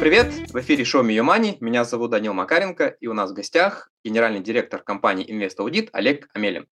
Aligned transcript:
Привет! 0.00 0.32
В 0.50 0.58
эфире 0.60 0.84
шоу 0.84 1.02
Миомани. 1.02 1.58
Меня 1.60 1.84
зовут 1.84 2.12
Данил 2.12 2.32
Макаренко, 2.32 2.96
и 3.00 3.06
у 3.06 3.12
нас 3.12 3.32
в 3.32 3.34
гостях 3.34 3.92
генеральный 4.02 4.40
директор 4.40 4.82
компании 4.82 5.28
Invest 5.30 5.58
Audit 5.58 5.90
Олег 5.92 6.30
Амелин. 6.32 6.66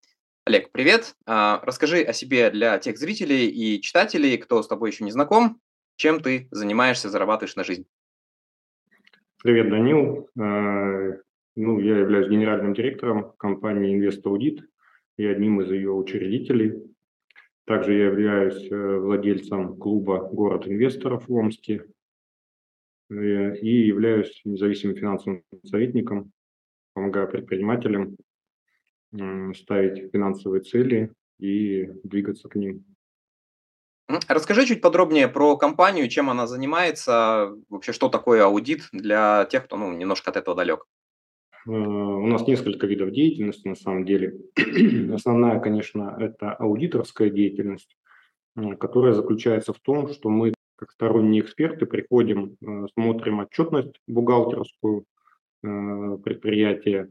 Олег, 0.47 0.73
привет! 0.73 1.15
А, 1.27 1.61
расскажи 1.63 2.01
о 2.01 2.15
себе 2.15 2.51
для 2.51 2.79
тех 2.79 2.97
зрителей 2.97 3.49
и 3.49 3.83
читателей, 3.83 4.39
кто 4.39 4.63
с 4.63 4.67
тобой 4.67 4.93
еще 4.93 5.05
не 5.05 5.11
знаком, 5.11 5.61
чем 5.97 6.21
ты 6.21 6.49
занимаешься, 6.53 7.11
зарабатываешь 7.11 7.55
на 7.55 7.65
жизнь. 7.65 7.85
Привет, 9.43 9.69
Данил. 9.69 10.31
А, 10.41 11.13
ну, 11.55 11.81
я 11.81 11.99
являюсь 11.99 12.31
генеральным 12.31 12.73
директором 12.73 13.33
компании 13.37 13.95
Invest 13.95 14.23
Audit 14.23 14.61
и 15.19 15.27
одним 15.27 15.61
из 15.61 15.71
ее 15.71 15.93
учредителей. 15.93 16.83
Также 17.67 17.93
я 17.93 18.07
являюсь 18.07 18.71
э, 18.71 18.97
владельцем 18.97 19.77
клуба 19.77 20.31
«Город 20.33 20.67
инвесторов» 20.67 21.29
в 21.29 21.35
Омске 21.35 21.85
и 23.11 23.87
являюсь 23.87 24.41
независимым 24.45 24.97
финансовым 24.97 25.45
советником, 25.65 26.33
помогаю 26.95 27.29
предпринимателям 27.29 28.17
ставить 29.55 30.13
финансовые 30.13 30.63
цели 30.63 31.13
и 31.39 31.87
двигаться 32.05 32.49
к 32.49 32.57
ним. 32.57 32.85
Расскажи 34.27 34.65
чуть 34.65 34.81
подробнее 34.81 35.29
про 35.29 35.57
компанию, 35.57 36.09
чем 36.09 36.31
она 36.31 36.47
занимается, 36.47 37.55
вообще 37.69 37.93
что 37.93 38.09
такое 38.09 38.43
аудит 38.45 38.89
для 38.93 39.45
тех, 39.51 39.65
кто 39.67 39.77
ну, 39.77 39.93
немножко 39.93 40.31
от 40.31 40.39
этого 40.39 40.57
далек. 40.57 40.87
Э, 41.67 41.71
у 41.71 42.27
нас 42.27 42.47
несколько 42.47 42.87
видов 42.87 43.11
деятельности 43.11 43.69
на 43.69 43.75
самом 43.75 44.07
деле. 44.07 44.39
Основная, 45.15 45.61
конечно, 45.61 46.17
это 46.19 46.53
аудиторская 46.53 47.29
деятельность, 47.29 47.99
э, 48.57 48.77
которая 48.77 49.13
заключается 49.13 49.75
в 49.75 49.79
том, 49.79 50.09
что 50.09 50.31
мы, 50.31 50.55
как 50.79 50.93
сторонние 50.93 51.43
эксперты, 51.43 51.87
приходим, 51.87 52.57
э, 52.61 52.87
смотрим 52.95 53.41
отчетность 53.41 54.01
бухгалтерскую 54.07 55.05
предприятия 55.61 57.11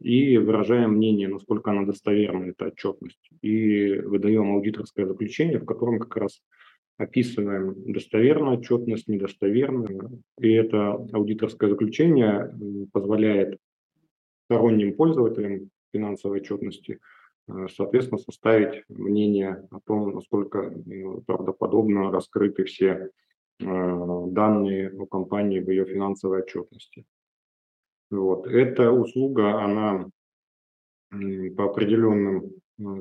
и 0.00 0.36
выражаем 0.36 0.94
мнение, 0.94 1.28
насколько 1.28 1.70
она 1.70 1.84
достоверна, 1.84 2.46
эта 2.46 2.66
отчетность. 2.66 3.30
И 3.40 3.94
выдаем 4.00 4.52
аудиторское 4.52 5.06
заключение, 5.06 5.60
в 5.60 5.64
котором 5.64 6.00
как 6.00 6.16
раз 6.16 6.42
описываем 6.98 7.92
достоверную 7.92 8.58
отчетность, 8.58 9.08
недостоверную. 9.08 10.22
И 10.40 10.52
это 10.52 10.92
аудиторское 11.12 11.70
заключение 11.70 12.52
позволяет 12.92 13.58
сторонним 14.46 14.94
пользователям 14.94 15.70
финансовой 15.92 16.40
отчетности, 16.40 16.92
э, 16.92 16.98
соответственно, 17.46 18.18
составить 18.18 18.84
мнение 18.88 19.66
о 19.70 19.80
том, 19.80 20.14
насколько 20.14 20.58
э, 20.60 21.20
правдоподобно 21.26 22.10
раскрыты 22.10 22.64
все 22.64 23.10
э, 23.60 23.64
данные 24.28 24.92
у 24.92 25.06
компании 25.06 25.60
в 25.60 25.70
ее 25.70 25.84
финансовой 25.84 26.40
отчетности. 26.40 27.04
Вот. 28.10 28.46
Эта 28.46 28.90
услуга, 28.90 29.62
она 29.62 30.08
по 31.10 31.64
определенным 31.66 32.52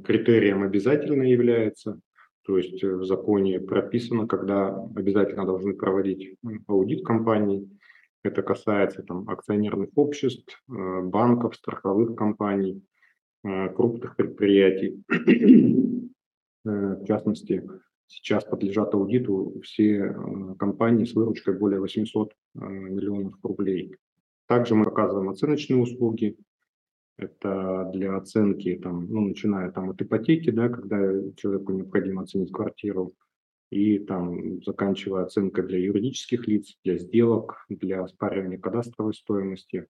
критериям 0.04 0.64
обязательно 0.64 1.24
является, 1.24 2.00
то 2.44 2.58
есть 2.58 2.84
в 2.84 3.04
законе 3.06 3.60
прописано, 3.60 4.28
когда 4.28 4.76
обязательно 4.96 5.46
должны 5.46 5.74
проводить 5.74 6.38
аудит 6.68 7.06
компании, 7.06 7.68
это 8.24 8.42
касается 8.42 9.04
там, 9.04 9.30
акционерных 9.30 9.90
обществ, 9.96 10.64
э, 10.70 11.02
банков, 11.02 11.56
страховых 11.56 12.16
компаний, 12.16 12.82
э, 12.82 12.93
крупных 13.44 14.16
предприятий. 14.16 15.04
Э, 16.66 16.96
в 16.96 17.06
частности, 17.06 17.62
сейчас 18.08 18.46
подлежат 18.46 18.94
аудиту 18.94 19.60
все 19.66 20.16
компании 20.58 21.04
с 21.04 21.14
выручкой 21.14 21.60
более 21.60 21.82
800 21.82 22.34
миллионов 22.54 23.36
рублей. 23.44 23.98
Также 24.48 24.74
мы 24.74 24.86
оказываем 24.86 25.30
оценочные 25.30 25.82
услуги. 25.82 26.38
Это 27.18 27.90
для 27.94 28.16
оценки, 28.16 28.80
там, 28.82 29.08
ну, 29.08 29.28
начиная 29.28 29.72
там, 29.72 29.90
от 29.90 30.02
ипотеки, 30.02 30.52
да, 30.52 30.70
когда 30.70 31.00
человеку 31.36 31.74
необходимо 31.74 32.24
оценить 32.24 32.54
квартиру, 32.54 33.14
и 33.70 34.00
там 34.00 34.64
заканчивая 34.64 35.24
оценкой 35.24 35.66
для 35.66 35.80
юридических 35.80 36.48
лиц, 36.48 36.78
для 36.84 36.98
сделок, 36.98 37.66
для 37.70 38.04
оспаривания 38.04 38.58
кадастровой 38.58 39.14
стоимости. 39.14 39.88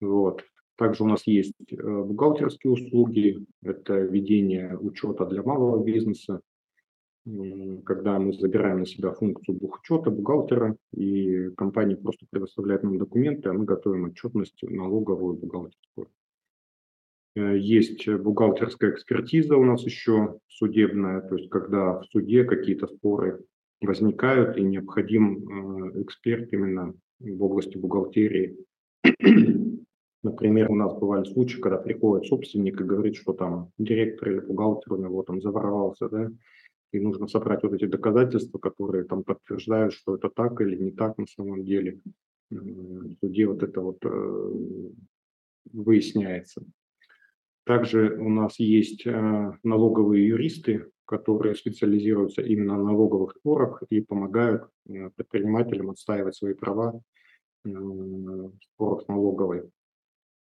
Вот. 0.00 0.44
Также 0.76 1.04
у 1.04 1.06
нас 1.06 1.26
есть 1.26 1.54
э, 1.70 1.76
бухгалтерские 1.76 2.72
услуги, 2.72 3.44
это 3.62 3.96
ведение 3.98 4.76
учета 4.76 5.24
для 5.26 5.42
малого 5.42 5.82
бизнеса, 5.84 6.40
когда 7.86 8.18
мы 8.18 8.34
забираем 8.34 8.80
на 8.80 8.86
себя 8.86 9.12
функцию 9.12 9.56
бухучета, 9.56 10.10
бухгалтера, 10.10 10.76
и 10.92 11.48
компания 11.56 11.96
просто 11.96 12.26
предоставляет 12.28 12.82
нам 12.82 12.98
документы, 12.98 13.48
а 13.48 13.54
мы 13.54 13.64
готовим 13.64 14.04
отчетность 14.04 14.62
налоговую, 14.62 15.34
бухгалтерскую. 15.34 16.08
Э, 17.36 17.56
есть 17.58 18.08
бухгалтерская 18.08 18.90
экспертиза 18.90 19.56
у 19.56 19.64
нас 19.64 19.82
еще 19.84 20.38
судебная, 20.48 21.22
то 21.22 21.36
есть 21.36 21.50
когда 21.50 22.00
в 22.00 22.04
суде 22.06 22.44
какие-то 22.44 22.86
споры 22.86 23.44
возникают 23.80 24.56
и 24.56 24.62
необходим 24.62 25.94
э, 25.94 26.02
эксперт 26.02 26.52
именно 26.52 26.94
в 27.20 27.42
области 27.42 27.76
бухгалтерии. 27.78 28.58
Например, 30.24 30.70
у 30.70 30.74
нас 30.74 30.94
бывали 30.94 31.24
случаи, 31.24 31.60
когда 31.60 31.76
приходит 31.76 32.26
собственник 32.26 32.80
и 32.80 32.84
говорит, 32.84 33.14
что 33.14 33.34
там 33.34 33.70
директор 33.76 34.30
или 34.30 34.40
бухгалтер 34.40 34.94
у 34.94 34.96
него 34.96 35.22
там 35.22 35.42
заворовался, 35.42 36.08
да, 36.08 36.30
и 36.92 36.98
нужно 36.98 37.28
собрать 37.28 37.62
вот 37.62 37.74
эти 37.74 37.84
доказательства, 37.84 38.58
которые 38.58 39.04
там 39.04 39.22
подтверждают, 39.22 39.92
что 39.92 40.14
это 40.16 40.30
так 40.30 40.62
или 40.62 40.76
не 40.76 40.92
так 40.92 41.18
на 41.18 41.26
самом 41.26 41.62
деле. 41.62 42.00
В 42.48 43.16
суде 43.20 43.46
вот 43.46 43.62
это 43.62 43.82
вот 43.82 43.98
э, 44.02 44.50
выясняется. 45.72 46.64
Также 47.64 48.16
у 48.18 48.30
нас 48.30 48.58
есть 48.58 49.06
э, 49.06 49.52
налоговые 49.62 50.26
юристы, 50.26 50.86
которые 51.04 51.54
специализируются 51.54 52.40
именно 52.40 52.78
на 52.78 52.84
налоговых 52.84 53.36
спорах 53.36 53.82
и 53.90 54.00
помогают 54.00 54.70
э, 54.88 55.10
предпринимателям 55.16 55.90
отстаивать 55.90 56.34
свои 56.34 56.54
права 56.54 56.98
в 57.64 58.52
спорах 58.72 59.06
налоговой. 59.08 59.64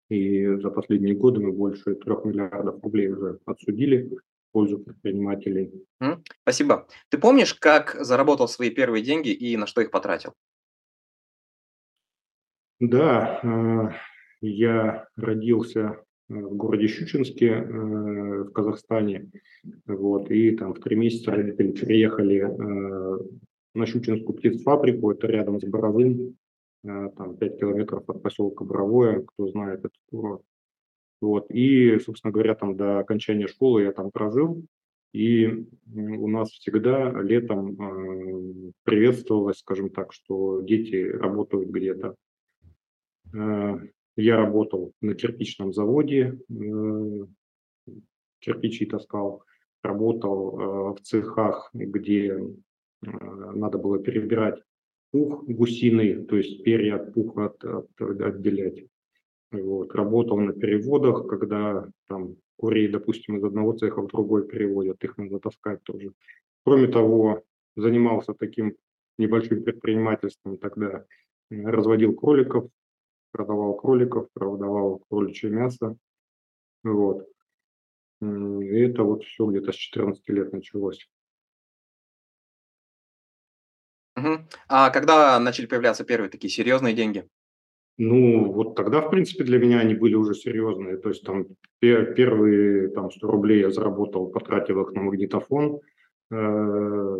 И 0.09 0.45
за 0.45 0.69
последние 0.69 1.16
годы 1.16 1.41
мы 1.41 1.51
больше 1.51 1.95
трех 1.95 2.23
миллиардов 2.25 2.81
рублей 2.84 3.09
уже 3.09 3.40
отсудили 3.45 4.09
в 4.09 4.51
пользу 4.51 4.79
предпринимателей. 4.79 5.72
Спасибо. 6.41 6.88
Ты 7.09 7.18
помнишь, 7.18 7.53
как 7.53 7.97
заработал 8.00 8.47
свои 8.47 8.69
первые 8.69 9.03
деньги 9.03 9.29
и 9.29 9.57
на 9.57 9.68
что 9.68 9.81
их 9.81 9.91
потратил? 9.91 10.34
Да, 12.79 13.91
я 14.41 15.07
родился 15.16 16.03
в 16.29 16.56
городе 16.56 16.88
Щучинске 16.88 17.47
э, 17.47 18.44
в 18.44 18.51
Казахстане. 18.51 19.31
Вот, 19.85 20.29
и 20.29 20.51
там 20.56 20.74
в 20.74 20.79
три 20.79 20.95
месяца 20.95 21.31
родители 21.31 21.72
переехали 21.72 22.39
э, 22.39 23.19
на 23.74 23.85
Щучинскую 23.85 24.38
птицфабрику, 24.38 25.12
это 25.12 25.28
рядом 25.28 25.59
с 25.59 25.63
Боровым, 25.63 26.19
э, 26.19 26.34
там 26.83 27.38
5 27.38 27.59
километров 27.59 28.09
от 28.09 28.21
поселка 28.21 28.63
Боровое, 28.63 29.21
кто 29.21 29.47
знает 29.47 29.79
этот 29.79 29.93
курорт. 30.09 30.41
Вот, 31.19 31.49
и, 31.49 31.97
собственно 31.99 32.31
говоря, 32.31 32.53
там 32.55 32.77
до 32.77 32.99
окончания 32.99 33.47
школы 33.47 33.83
я 33.83 33.91
там 33.91 34.11
прожил, 34.11 34.63
и 35.13 35.65
у 35.95 36.27
нас 36.27 36.49
всегда 36.51 37.09
летом 37.21 37.75
приветствовалось, 38.83 39.57
скажем 39.57 39.89
так, 39.89 40.13
что 40.13 40.61
дети 40.61 40.95
работают 41.09 41.69
где-то. 41.69 42.15
Я 44.17 44.38
работал 44.38 44.94
на 44.99 45.13
кирпичном 45.13 45.73
заводе, 45.73 46.39
э, 46.50 47.25
кирпичи 48.39 48.88
таскал, 48.88 49.44
работал 49.83 50.59
э, 50.59 50.94
в 50.95 51.01
цехах, 51.03 51.69
где 51.71 52.31
э, 52.31 52.39
надо 53.06 53.77
было 53.77 54.00
перебирать 54.00 54.59
пух 55.12 55.44
гусиный, 55.45 56.25
то 56.25 56.38
есть 56.38 56.63
перья 56.63 56.95
от 56.95 57.13
пуха 57.13 57.45
от, 57.45 57.63
от, 57.63 58.01
отделять. 58.01 58.86
Вот. 59.51 59.94
Работал 59.95 60.39
на 60.39 60.54
переводах, 60.54 61.27
когда 61.27 61.88
там 62.07 62.36
курей, 62.57 62.88
допустим, 62.89 63.38
из 63.38 63.44
одного 63.44 63.74
цеха 63.74 64.01
в 64.01 64.07
другой 64.07 64.48
переводят, 64.48 65.04
их 65.04 65.18
надо 65.18 65.39
таскать 65.39 65.83
тоже. 65.83 66.12
Кроме 66.65 66.88
того, 66.88 67.44
занимался 67.75 68.33
таким 68.33 68.75
небольшим 69.18 69.63
предпринимательством 69.63 70.57
тогда, 70.57 71.06
разводил 71.50 72.13
кроликов, 72.13 72.69
продавал 73.31 73.75
кроликов, 73.75 74.27
продавал 74.33 75.03
кроличье 75.10 75.50
мясо. 75.50 75.95
Вот. 76.83 77.27
И 78.21 78.25
это 78.25 79.03
вот 79.03 79.24
все 79.24 79.45
где-то 79.45 79.71
с 79.71 79.75
14 79.75 80.27
лет 80.30 80.51
началось. 80.51 81.07
Угу. 84.17 84.39
А 84.67 84.89
когда 84.89 85.39
начали 85.39 85.67
появляться 85.67 86.03
первые 86.03 86.29
такие 86.29 86.49
серьезные 86.49 86.93
деньги? 86.93 87.27
Ну, 87.99 88.51
вот 88.51 88.75
тогда, 88.75 89.01
в 89.01 89.09
принципе, 89.09 89.43
для 89.43 89.59
меня 89.59 89.79
они 89.79 89.95
были 89.95 90.15
уже 90.15 90.35
серьезные. 90.35 90.97
То 90.97 91.09
есть 91.09 91.23
там 91.23 91.45
первые 91.79 92.89
там, 92.89 93.11
100 93.11 93.27
рублей 93.27 93.61
я 93.61 93.71
заработал, 93.71 94.27
потратил 94.27 94.81
их 94.81 94.91
на 94.91 95.01
магнитофон, 95.01 95.79
э, 96.31 97.17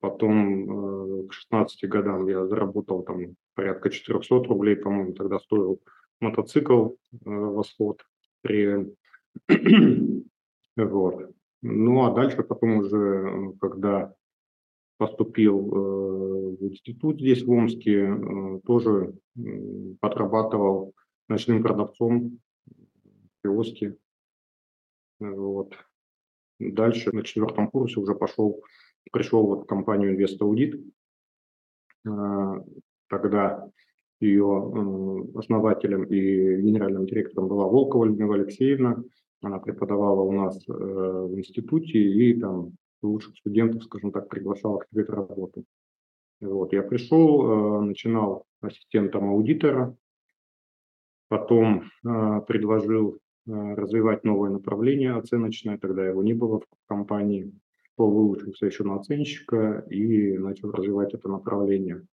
Потом 0.00 1.24
э, 1.24 1.28
к 1.28 1.32
16 1.32 1.88
годам 1.88 2.26
я 2.26 2.46
заработал 2.46 3.02
там 3.02 3.36
порядка 3.54 3.90
400 3.90 4.34
рублей, 4.44 4.76
по-моему, 4.76 5.12
тогда 5.12 5.38
стоил 5.38 5.80
мотоцикл 6.20 6.88
э, 6.88 6.94
«Восход» 7.24 8.02
при 8.40 8.94
вот. 10.76 11.30
Ну, 11.62 12.06
а 12.06 12.14
дальше 12.14 12.42
потом 12.42 12.78
уже, 12.78 13.52
когда 13.60 14.14
поступил 15.00 15.56
э, 15.56 16.56
в 16.56 16.62
институт 16.62 17.18
здесь, 17.18 17.42
в 17.42 17.50
Омске, 17.50 18.00
э, 18.00 18.60
тоже 18.66 19.14
подрабатывал 19.98 20.94
ночным 21.26 21.62
продавцом 21.62 22.38
в 22.66 23.42
киоске. 23.42 23.96
Вот. 25.18 25.72
Дальше 26.58 27.16
на 27.16 27.22
четвертом 27.22 27.70
курсе 27.70 27.98
уже 27.98 28.14
пошел, 28.14 28.62
пришел 29.10 29.46
вот 29.46 29.62
в 29.62 29.66
компанию 29.66 30.14
Invest 30.14 30.38
Audit. 30.42 30.78
Э, 32.06 32.62
тогда 33.08 33.70
ее 34.20 35.32
основателем 35.34 36.04
и 36.04 36.60
генеральным 36.60 37.06
директором 37.06 37.48
была 37.48 37.66
Волкова 37.66 38.04
Людмила 38.04 38.34
Алексеевна. 38.34 39.02
Она 39.40 39.60
преподавала 39.60 40.20
у 40.20 40.32
нас 40.32 40.62
в 40.68 41.38
институте 41.38 41.98
и 41.98 42.38
там 42.38 42.74
лучших 43.02 43.36
студентов, 43.36 43.84
скажем 43.84 44.12
так, 44.12 44.28
приглашала 44.28 44.78
к 44.78 44.86
себе 44.88 45.04
работу. 45.04 45.64
Вот, 46.40 46.72
я 46.72 46.82
пришел, 46.82 47.82
начинал 47.82 48.46
ассистентом 48.60 49.30
аудитора, 49.30 49.96
потом 51.28 51.84
предложил 52.02 53.18
развивать 53.46 54.24
новое 54.24 54.50
направление 54.50 55.14
оценочное, 55.14 55.78
тогда 55.78 56.06
его 56.06 56.22
не 56.22 56.34
было 56.34 56.60
в 56.60 56.66
компании, 56.86 57.52
выучился 57.96 58.66
еще 58.66 58.84
на 58.84 58.96
оценщика 58.96 59.86
и 59.90 60.36
начал 60.38 60.70
развивать 60.70 61.14
это 61.14 61.28
направление. 61.28 62.06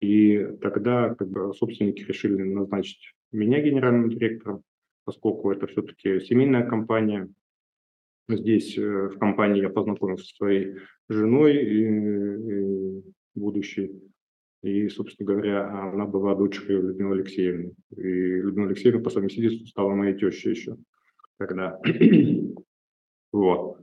И 0.00 0.44
тогда 0.60 1.14
как 1.14 1.28
бы, 1.28 1.54
собственники 1.54 2.02
решили 2.02 2.42
назначить 2.42 3.14
меня 3.32 3.60
генеральным 3.60 4.10
директором, 4.10 4.62
поскольку 5.04 5.50
это 5.50 5.66
все-таки 5.66 6.20
семейная 6.20 6.66
компания. 6.68 7.28
Здесь 8.28 8.76
э, 8.78 9.08
в 9.08 9.18
компании 9.18 9.62
я 9.62 9.68
познакомился 9.68 10.26
со 10.26 10.36
своей 10.36 10.76
женой 11.08 11.56
и, 11.56 12.98
и 12.98 13.02
будущей. 13.34 13.92
И, 14.62 14.88
собственно 14.88 15.26
говоря, 15.26 15.90
она 15.92 16.06
была 16.06 16.34
дочерью 16.34 16.88
Людмилы 16.88 17.16
Алексеевны. 17.16 17.72
И 17.96 18.02
Людмила 18.02 18.68
Алексеевна 18.68 19.02
по 19.02 19.10
совместительству 19.10 19.66
стала 19.66 19.94
моей 19.94 20.16
тещей 20.18 20.54
еще 20.54 20.76
тогда. 21.38 21.78
вот. 23.32 23.78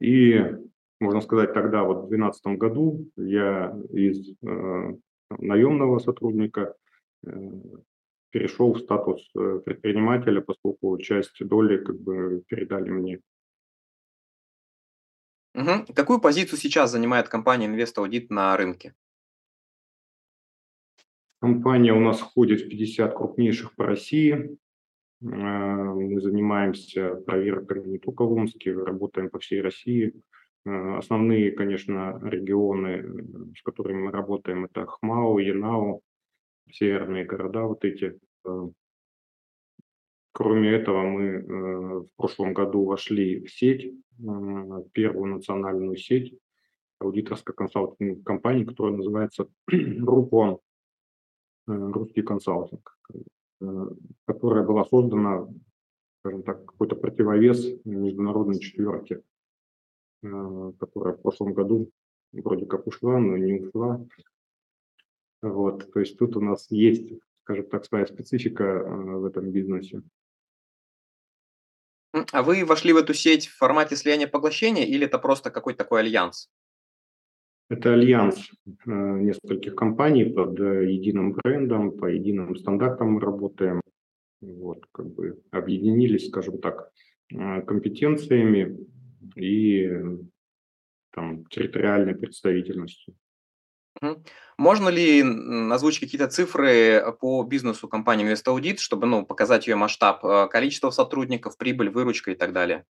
И, 0.00 0.40
можно 1.02 1.20
сказать, 1.20 1.52
тогда, 1.52 1.82
вот 1.82 2.04
в 2.04 2.08
2012 2.08 2.46
году, 2.58 3.10
я 3.16 3.76
из 3.90 4.34
э, 4.42 4.96
наемного 5.38 5.98
сотрудника 5.98 6.74
э, 7.26 7.30
перешел 8.30 8.72
в 8.72 8.78
статус 8.78 9.28
э, 9.34 9.60
предпринимателя, 9.64 10.40
поскольку 10.40 10.96
часть 10.98 11.44
доли 11.44 11.84
как 11.84 12.00
бы 12.00 12.42
передали 12.46 12.90
мне. 12.90 13.20
Угу. 15.54 15.92
Какую 15.94 16.20
позицию 16.20 16.58
сейчас 16.58 16.92
занимает 16.92 17.28
компания 17.28 17.66
Invest 17.66 17.96
Audit 17.96 18.26
на 18.30 18.56
рынке? 18.56 18.94
Компания 21.40 21.92
у 21.92 22.00
нас 22.00 22.20
входит 22.20 22.60
в 22.60 22.68
50 22.68 23.14
крупнейших 23.14 23.74
по 23.74 23.84
России. 23.84 24.56
А, 25.24 25.26
мы 25.26 26.20
занимаемся 26.20 27.16
проверками 27.16 27.88
не 27.88 27.98
только 27.98 28.24
в 28.24 28.32
Омске, 28.32 28.72
работаем 28.72 29.28
по 29.28 29.40
всей 29.40 29.60
России. 29.60 30.14
А, 30.64 30.98
основные, 30.98 31.52
конечно, 31.52 32.20
регионы, 32.22 33.54
с 33.56 33.62
которыми 33.62 34.02
мы 34.02 34.10
работаем, 34.10 34.64
это 34.64 34.86
Хмау, 34.86 35.38
Янау, 35.38 36.02
северные 36.70 37.24
города 37.24 37.62
вот 37.64 37.84
эти. 37.84 38.18
А, 38.44 38.68
кроме 40.32 40.70
этого, 40.70 41.02
мы 41.02 42.02
в 42.02 42.08
прошлом 42.16 42.54
году 42.54 42.84
вошли 42.84 43.44
в 43.44 43.50
сеть, 43.50 43.92
первую 44.92 45.34
национальную 45.34 45.96
сеть 45.96 46.38
аудиторской 47.00 47.54
консалтинговой 47.54 48.22
компании, 48.22 48.64
которая 48.64 48.96
называется 48.96 49.48
Рупон. 49.66 50.60
Э, 51.68 51.72
русский 51.72 52.22
консалтинг, 52.22 52.98
э, 53.60 53.88
которая 54.26 54.64
была 54.64 54.84
создана, 54.84 55.46
скажем 56.20 56.42
так, 56.42 56.64
какой-то 56.64 56.96
противовес 56.96 57.84
международной 57.84 58.58
четверке, 58.58 59.16
э, 59.16 59.20
которая 60.22 61.14
в 61.14 61.22
прошлом 61.22 61.52
году 61.52 61.90
вроде 62.32 62.66
как 62.66 62.86
ушла, 62.86 63.18
но 63.18 63.36
не 63.36 63.60
ушла. 63.60 64.04
Вот, 65.42 65.92
то 65.92 66.00
есть 66.00 66.18
тут 66.18 66.36
у 66.36 66.40
нас 66.40 66.70
есть, 66.70 67.12
скажем 67.42 67.66
так, 67.68 67.84
своя 67.84 68.06
специфика 68.06 68.84
в 68.84 69.24
этом 69.24 69.50
бизнесе. 69.50 70.02
А 72.32 72.42
вы 72.42 72.64
вошли 72.64 72.92
в 72.92 72.98
эту 72.98 73.14
сеть 73.14 73.46
в 73.46 73.56
формате 73.56 73.96
слияния 73.96 74.28
поглощения 74.28 74.84
или 74.84 75.06
это 75.06 75.18
просто 75.18 75.50
какой-то 75.50 75.78
такой 75.78 76.00
альянс? 76.00 76.50
Это 77.70 77.94
альянс 77.94 78.50
э, 78.66 78.70
нескольких 78.90 79.74
компаний 79.74 80.26
под 80.26 80.60
э, 80.60 80.92
единым 80.92 81.32
брендом, 81.32 81.96
по 81.96 82.04
единым 82.04 82.54
стандартам 82.54 83.12
мы 83.12 83.20
работаем. 83.20 83.80
Вот, 84.42 84.84
как 84.92 85.06
бы 85.06 85.40
объединились, 85.52 86.28
скажем 86.28 86.58
так, 86.58 86.90
компетенциями 87.30 88.76
и 89.36 89.90
там, 91.10 91.44
территориальной 91.46 92.14
представительностью. 92.14 93.14
Можно 94.56 94.88
ли 94.88 95.22
озвучить 95.70 96.00
какие-то 96.00 96.28
цифры 96.28 97.14
по 97.20 97.42
бизнесу 97.44 97.88
компании 97.88 98.26
Audit, 98.32 98.78
чтобы 98.78 99.06
ну, 99.06 99.26
показать 99.26 99.66
ее 99.66 99.76
масштаб, 99.76 100.22
количество 100.50 100.90
сотрудников, 100.90 101.58
прибыль, 101.58 101.90
выручка 101.90 102.30
и 102.30 102.34
так 102.34 102.52
далее? 102.52 102.84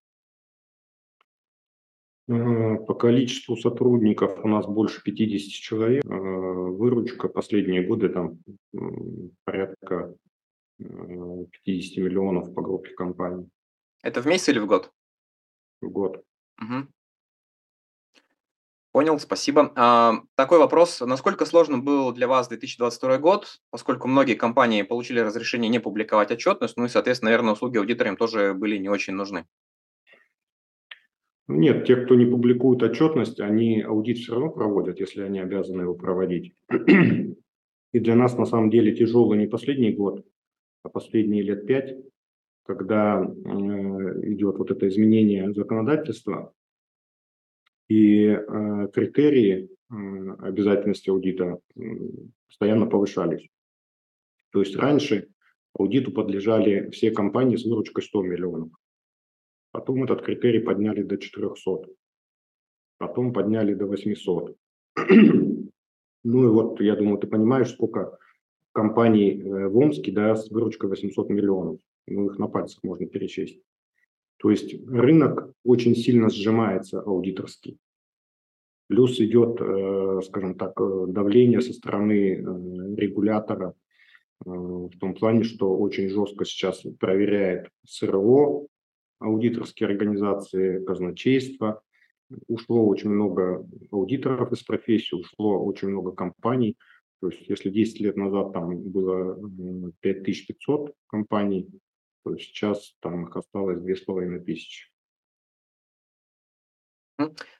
Э, 2.29 2.77
по 2.77 2.95
количеству 2.95 3.57
сотрудников 3.57 4.45
у 4.45 4.49
нас 4.49 4.67
больше 4.67 5.03
50 5.03 5.53
человек. 5.53 6.05
Э, 6.05 6.09
выручка 6.09 7.29
последние 7.29 7.83
годы 7.83 8.09
там 8.09 8.39
порядка 9.45 10.15
50 10.79 11.99
э, 11.99 12.01
миллионов 12.01 12.55
по 12.55 12.63
группе 12.63 12.91
компаний. 12.91 13.49
Это 14.03 14.23
в 14.23 14.27
месяц 14.27 14.49
или 14.49 14.61
в 14.61 14.67
год? 14.67 14.93
В 15.83 15.91
год. 15.91 16.25
Угу. 16.61 16.87
Понял, 18.93 19.19
спасибо. 19.19 19.73
А, 19.75 20.21
такой 20.35 20.59
вопрос. 20.59 21.01
Насколько 21.01 21.47
сложно 21.47 21.79
был 21.79 22.13
для 22.13 22.29
вас 22.29 22.49
2022 22.49 23.19
год, 23.19 23.61
поскольку 23.71 24.07
многие 24.07 24.35
компании 24.35 24.83
получили 24.83 25.21
разрешение 25.21 25.71
не 25.71 25.81
публиковать 25.81 26.31
отчетность, 26.31 26.77
ну 26.77 26.85
и, 26.85 26.89
соответственно, 26.89 27.31
наверное, 27.31 27.55
услуги 27.55 27.79
аудиторам 27.79 28.17
тоже 28.17 28.53
были 28.53 28.77
не 28.77 28.91
очень 28.91 29.15
нужны? 29.15 29.47
Нет, 31.49 31.87
те, 31.87 31.97
кто 31.97 32.15
не 32.15 32.27
публикует 32.27 32.83
отчетность, 32.83 33.41
они 33.41 33.83
аудит 33.83 34.19
все 34.19 34.35
равно 34.35 34.51
проводят, 34.51 35.01
если 35.01 35.23
они 35.23 35.41
обязаны 35.41 35.83
его 35.83 35.95
проводить. 35.95 36.55
И 37.93 37.99
для 37.99 38.15
нас 38.15 38.39
на 38.39 38.47
самом 38.47 38.71
деле 38.71 38.95
тяжелый 38.95 39.39
не 39.39 39.47
последний 39.47 39.93
год, 39.93 40.25
а 40.83 40.89
последние 40.89 41.43
лет 41.43 41.67
пять, 41.67 41.97
когда 42.65 43.23
э, 43.23 43.27
идет 44.33 44.59
вот 44.59 44.71
это 44.71 44.89
изменение 44.89 45.53
законодательства, 45.53 46.53
и 47.89 48.27
э, 48.27 48.89
критерии 48.93 49.69
обязательности 50.39 51.11
аудита 51.11 51.59
постоянно 52.49 52.87
повышались. 52.87 53.47
То 54.51 54.61
есть 54.61 54.75
раньше 54.77 55.29
аудиту 55.75 56.13
подлежали 56.13 56.89
все 56.91 57.11
компании 57.11 57.57
с 57.57 57.65
выручкой 57.65 58.03
100 58.03 58.23
миллионов. 58.23 58.71
Потом 59.71 60.05
этот 60.05 60.23
критерий 60.23 60.61
подняли 60.61 61.03
до 61.03 61.17
400. 61.17 61.89
Потом 62.99 63.33
подняли 63.33 63.75
до 63.75 63.87
800. 63.87 64.57
Ну 66.25 66.45
и 66.45 66.49
вот, 66.51 66.81
я 66.81 66.95
думаю, 66.95 67.19
ты 67.19 67.27
понимаешь, 67.27 67.73
сколько 67.73 68.17
компаний 68.71 69.41
э, 69.41 69.67
в 69.67 69.77
Омске 69.77 70.13
да, 70.13 70.37
с 70.37 70.49
выручкой 70.53 70.89
800 70.89 71.31
миллионов. 71.31 71.81
Ну, 72.07 72.27
их 72.27 72.39
на 72.39 72.49
пальцах 72.49 72.83
можно 72.83 73.07
перечесть. 73.07 73.61
То 74.39 74.51
есть 74.51 74.75
рынок 74.89 75.53
очень 75.65 75.95
сильно 75.95 76.29
сжимается 76.29 77.01
аудиторский. 77.01 77.79
Плюс 78.89 79.21
идет, 79.21 79.61
э, 79.61 80.21
скажем 80.25 80.57
так, 80.57 80.73
э, 80.81 81.05
давление 81.09 81.61
со 81.61 81.73
стороны 81.73 82.37
регулятора 82.97 83.75
в 84.45 84.99
том 84.99 85.15
плане, 85.15 85.45
что 85.45 85.77
очень 85.77 86.09
жестко 86.09 86.45
сейчас 86.45 86.85
проверяет 86.99 87.69
СРО, 87.87 88.67
аудиторские 89.21 89.89
организации, 89.89 90.85
казначейство. 90.85 91.83
Ушло 92.49 92.87
очень 92.87 93.11
много 93.11 93.67
аудиторов 93.91 94.53
из 94.53 94.63
профессии, 94.63 95.15
ушло 95.15 95.63
очень 95.65 95.89
много 95.89 96.13
компаний. 96.13 96.77
То 97.21 97.29
есть 97.29 97.49
если 97.49 97.71
10 97.71 98.01
лет 98.01 98.17
назад 98.17 98.53
там 98.53 98.79
было 98.79 99.39
5500 100.01 100.93
компаний, 101.07 101.69
то 102.25 102.37
сейчас 102.37 102.97
там 103.01 103.27
их 103.27 103.37
осталось 103.37 103.81
2500. 103.81 104.93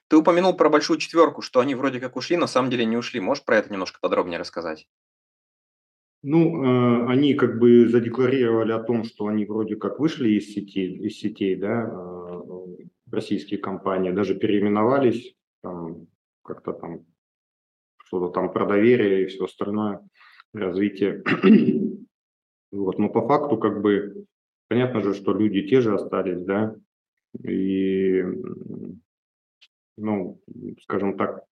Ты 0.07 0.17
упомянул 0.17 0.55
про 0.55 0.69
большую 0.69 0.99
четверку, 0.99 1.41
что 1.41 1.59
они 1.59 1.75
вроде 1.75 1.99
как 1.99 2.15
ушли, 2.15 2.37
на 2.37 2.47
самом 2.47 2.69
деле 2.69 2.85
не 2.85 2.97
ушли. 2.97 3.19
Можешь 3.19 3.45
про 3.45 3.57
это 3.57 3.71
немножко 3.71 3.99
подробнее 4.01 4.39
рассказать? 4.39 4.87
Ну, 6.21 6.63
э, 6.63 7.07
они 7.07 7.33
как 7.33 7.59
бы 7.59 7.87
задекларировали 7.87 8.71
о 8.71 8.79
том, 8.79 9.03
что 9.03 9.27
они 9.27 9.45
вроде 9.45 9.75
как 9.75 9.99
вышли 9.99 10.29
из 10.29 10.53
сетей, 10.53 10.97
из 10.97 11.17
сетей, 11.17 11.55
да, 11.55 11.83
э, 11.83 12.23
российские 13.11 13.59
компании, 13.59 14.11
даже 14.11 14.35
переименовались, 14.35 15.35
там, 15.61 16.07
как-то 16.41 16.71
там, 16.71 17.05
что-то 18.05 18.29
там 18.29 18.53
про 18.53 18.65
доверие 18.65 19.23
и 19.23 19.25
все 19.27 19.43
остальное, 19.43 19.99
развитие. 20.53 21.23
вот, 22.71 22.99
но 22.99 23.09
по 23.09 23.27
факту 23.27 23.57
как 23.57 23.81
бы 23.81 24.25
понятно 24.73 25.01
же, 25.01 25.13
что 25.13 25.33
люди 25.33 25.67
те 25.67 25.81
же 25.81 25.93
остались, 25.93 26.43
да, 26.43 26.75
и, 27.43 28.23
ну, 29.97 30.41
скажем 30.81 31.15
так, 31.15 31.43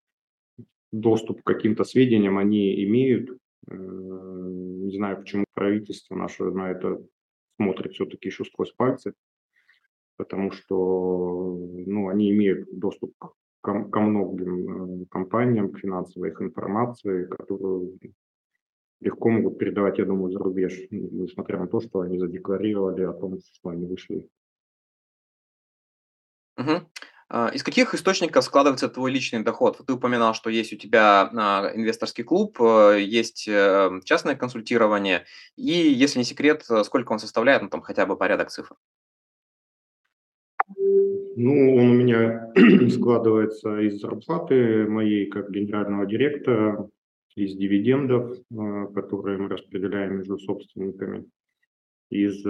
доступ 0.91 1.43
к 1.43 1.45
каким-то 1.45 1.83
сведениям 1.83 2.39
они 2.39 2.83
имеют, 2.83 3.29
э, 3.69 3.75
не 3.75 4.95
знаю, 4.95 5.17
почему 5.17 5.45
правительство 5.53 6.15
наше 6.15 6.45
на 6.45 6.71
это 6.71 6.99
смотрит 7.57 7.93
все-таки 7.93 8.29
еще 8.29 8.43
сквозь 8.43 8.71
пальцы, 8.71 9.13
потому 10.17 10.51
что 10.51 11.59
ну, 11.85 12.09
они 12.09 12.31
имеют 12.31 12.75
доступ 12.75 13.13
к, 13.19 13.33
ко 13.61 13.99
многим 13.99 15.03
э, 15.03 15.05
компаниям, 15.11 15.71
к 15.71 15.77
финансовой 15.77 16.29
их 16.29 16.41
информации, 16.41 17.27
которую 17.27 17.99
легко 19.01 19.29
могут 19.29 19.57
передавать, 19.57 19.97
я 19.97 20.05
думаю, 20.05 20.31
за 20.31 20.39
рубеж, 20.39 20.79
несмотря 20.91 21.59
на 21.59 21.67
то, 21.67 21.81
что 21.81 22.01
они 22.01 22.17
задекларировали 22.17 23.03
о 23.03 23.13
том, 23.13 23.39
что 23.53 23.69
они 23.69 23.85
вышли. 23.85 24.29
Угу. 26.57 26.87
Из 27.53 27.63
каких 27.63 27.93
источников 27.93 28.43
складывается 28.43 28.89
твой 28.89 29.09
личный 29.09 29.41
доход? 29.41 29.79
Ты 29.87 29.93
упоминал, 29.93 30.33
что 30.33 30.49
есть 30.49 30.73
у 30.73 30.75
тебя 30.75 31.29
а, 31.33 31.71
инвесторский 31.73 32.25
клуб, 32.25 32.61
э, 32.61 32.97
есть 32.99 33.47
э, 33.47 33.89
частное 34.03 34.35
консультирование, 34.35 35.23
и, 35.55 35.71
если 35.71 36.19
не 36.19 36.25
секрет, 36.25 36.65
сколько 36.83 37.13
он 37.13 37.19
составляет, 37.19 37.61
ну 37.61 37.69
там 37.69 37.81
хотя 37.81 38.05
бы 38.05 38.17
порядок 38.17 38.49
цифр? 38.49 38.75
Ну, 41.37 41.77
он 41.77 41.89
у 41.89 41.93
меня 41.93 42.51
складывается 42.89 43.79
из 43.79 44.01
зарплаты 44.01 44.85
моей 44.89 45.27
как 45.27 45.49
генерального 45.51 46.05
директора, 46.05 46.89
из 47.35 47.55
дивидендов, 47.55 48.37
которые 48.93 49.37
мы 49.37 49.49
распределяем 49.49 50.17
между 50.17 50.37
собственниками, 50.37 51.25
из 52.09 52.43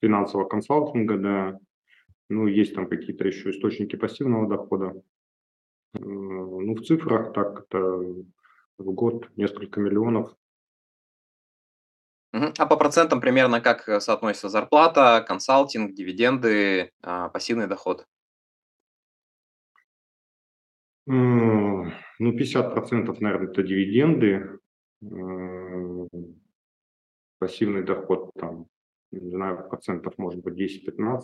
финансового 0.00 0.48
консалтинга, 0.48 1.18
да, 1.18 1.58
ну, 2.30 2.46
есть 2.46 2.74
там 2.74 2.88
какие-то 2.88 3.26
еще 3.26 3.50
источники 3.50 3.96
пассивного 3.96 4.48
дохода. 4.48 4.94
Э, 5.94 5.98
ну, 5.98 6.74
в 6.74 6.82
цифрах 6.82 7.32
так 7.32 7.64
это 7.68 7.78
в 8.78 8.92
год 8.92 9.28
несколько 9.36 9.80
миллионов. 9.80 10.34
А 12.32 12.66
по 12.66 12.76
процентам 12.76 13.20
примерно 13.20 13.60
как 13.60 13.88
э, 13.88 13.98
соотносится 13.98 14.48
зарплата, 14.48 15.24
консалтинг, 15.26 15.92
дивиденды, 15.92 16.92
а, 17.02 17.28
пассивный 17.28 17.66
доход? 17.66 18.06
Ну, 21.12 22.32
50%, 22.32 23.20
наверное, 23.20 23.50
это 23.50 23.62
дивиденды, 23.62 24.58
пассивный 27.38 27.82
доход 27.82 28.30
там 28.38 28.66
не 29.12 29.30
знаю, 29.30 29.68
процентов 29.68 30.16
может 30.18 30.40
быть 30.40 30.54
10-15. 30.54 31.22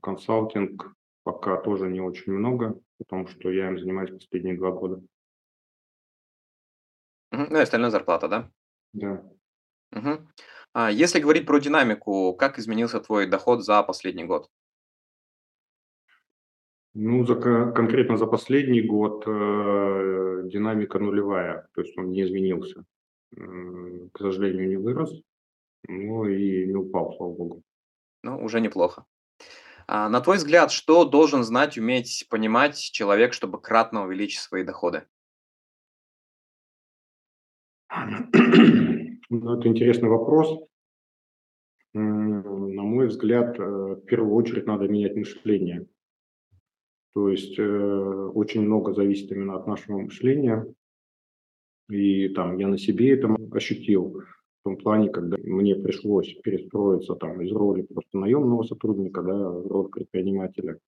Консалтинг 0.00 0.94
пока 1.22 1.56
тоже 1.58 1.88
не 1.88 2.00
очень 2.00 2.32
много, 2.32 2.80
потому 2.98 3.26
что 3.28 3.50
я 3.50 3.68
им 3.68 3.78
занимаюсь 3.78 4.10
последние 4.10 4.56
два 4.56 4.72
года. 4.72 5.02
Ну 7.30 7.56
и 7.56 7.60
остальная 7.60 7.90
зарплата, 7.90 8.28
да? 8.28 8.50
Да. 8.92 9.24
Угу. 9.92 10.28
А 10.74 10.90
если 10.90 11.20
говорить 11.20 11.46
про 11.46 11.58
динамику, 11.60 12.34
как 12.34 12.58
изменился 12.58 13.00
твой 13.00 13.26
доход 13.26 13.64
за 13.64 13.82
последний 13.82 14.24
год? 14.24 14.50
Ну, 16.94 17.24
за, 17.24 17.34
конкретно 17.34 18.16
за 18.16 18.26
последний 18.26 18.82
год 18.82 19.24
э, 19.26 20.42
динамика 20.44 20.98
нулевая, 20.98 21.68
то 21.74 21.80
есть 21.80 21.96
он 21.96 22.10
не 22.10 22.22
изменился 22.22 22.84
к 23.34 24.18
сожалению, 24.18 24.68
не 24.68 24.76
вырос, 24.76 25.12
но 25.88 26.26
и 26.26 26.66
не 26.66 26.74
упал, 26.74 27.14
слава 27.16 27.32
богу. 27.32 27.62
Ну, 28.22 28.42
уже 28.42 28.60
неплохо. 28.60 29.04
А, 29.86 30.08
на 30.08 30.20
твой 30.20 30.36
взгляд, 30.36 30.70
что 30.70 31.04
должен 31.04 31.42
знать, 31.42 31.76
уметь 31.76 32.26
понимать 32.30 32.76
человек, 32.76 33.32
чтобы 33.32 33.60
кратно 33.60 34.04
увеличить 34.04 34.40
свои 34.40 34.64
доходы? 34.64 35.06
Ну, 39.34 39.58
это 39.58 39.68
интересный 39.68 40.08
вопрос. 40.08 40.68
На 41.94 42.82
мой 42.82 43.06
взгляд, 43.06 43.58
э, 43.58 43.62
в 43.62 44.00
первую 44.06 44.34
очередь 44.34 44.66
надо 44.66 44.88
менять 44.88 45.16
мышление. 45.16 45.86
То 47.14 47.28
есть 47.28 47.58
э, 47.58 48.30
очень 48.34 48.62
много 48.62 48.94
зависит 48.94 49.30
именно 49.32 49.56
от 49.56 49.66
нашего 49.66 49.98
мышления. 49.98 50.66
И 51.90 52.28
там 52.28 52.58
я 52.58 52.68
на 52.68 52.78
себе 52.78 53.12
это 53.12 53.34
ощутил 53.52 54.22
в 54.60 54.64
том 54.64 54.76
плане, 54.76 55.10
когда 55.10 55.36
мне 55.42 55.74
пришлось 55.74 56.32
перестроиться 56.42 57.14
там 57.14 57.42
из 57.42 57.52
роли 57.52 57.82
просто 57.82 58.18
наемного 58.18 58.62
сотрудника, 58.62 59.22
да, 59.22 59.50
в 59.50 59.66
роль 59.66 59.90
предпринимателя. 59.90 60.78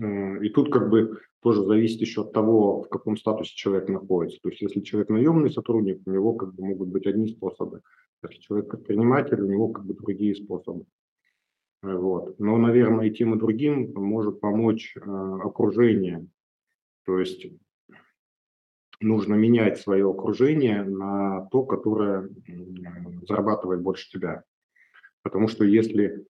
И 0.00 0.48
тут 0.48 0.72
как 0.72 0.90
бы 0.90 1.20
тоже 1.40 1.64
зависит 1.64 2.00
еще 2.00 2.22
от 2.22 2.32
того, 2.32 2.82
в 2.82 2.88
каком 2.88 3.16
статусе 3.16 3.54
человек 3.54 3.88
находится. 3.88 4.40
То 4.42 4.48
есть 4.48 4.62
если 4.62 4.80
человек 4.80 5.10
наемный 5.10 5.50
сотрудник, 5.52 6.00
у 6.06 6.10
него 6.10 6.32
как 6.32 6.54
бы 6.54 6.64
могут 6.64 6.88
быть 6.88 7.06
одни 7.06 7.28
способы. 7.28 7.82
Если 8.26 8.40
человек 8.40 8.70
предприниматель, 8.70 9.40
у 9.40 9.46
него 9.46 9.68
как 9.68 9.84
бы 9.84 9.94
другие 9.94 10.34
способы. 10.34 10.86
Вот. 11.84 12.38
Но, 12.38 12.56
наверное, 12.56 13.06
и 13.06 13.14
тем 13.14 13.34
и 13.34 13.38
другим 13.38 13.92
может 13.94 14.40
помочь 14.40 14.96
э, 14.96 15.00
окружение. 15.00 16.26
То 17.04 17.18
есть 17.18 17.46
нужно 19.00 19.34
менять 19.34 19.78
свое 19.78 20.08
окружение 20.08 20.82
на 20.82 21.46
то, 21.50 21.64
которое 21.64 22.30
зарабатывает 23.28 23.82
больше 23.82 24.08
тебя. 24.08 24.44
Потому 25.22 25.46
что 25.48 25.64
если 25.64 26.24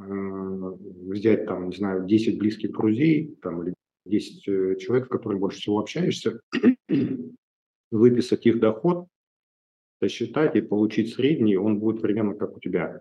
э, 0.00 0.02
взять 0.02 1.46
там, 1.46 1.68
не 1.68 1.76
знаю, 1.76 2.04
10 2.04 2.36
близких 2.36 2.72
друзей, 2.72 3.36
там, 3.40 3.62
или 3.62 3.74
10 4.04 4.48
э, 4.48 4.76
человек, 4.80 5.06
с 5.06 5.10
которыми 5.10 5.38
больше 5.38 5.58
всего 5.58 5.78
общаешься, 5.78 6.40
выписать 7.92 8.46
их 8.46 8.58
доход, 8.58 9.06
посчитать 10.00 10.56
и 10.56 10.60
получить 10.60 11.14
средний, 11.14 11.56
он 11.56 11.78
будет 11.78 12.02
примерно 12.02 12.34
как 12.34 12.56
у 12.56 12.60
тебя. 12.60 13.00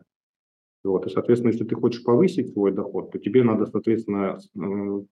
Вот, 0.87 1.05
и, 1.05 1.09
соответственно, 1.09 1.51
если 1.51 1.65
ты 1.65 1.75
хочешь 1.75 2.03
повысить 2.03 2.53
свой 2.53 2.71
доход, 2.71 3.11
то 3.11 3.19
тебе 3.19 3.43
надо, 3.43 3.65
соответственно, 3.65 4.39
э, 4.55 5.05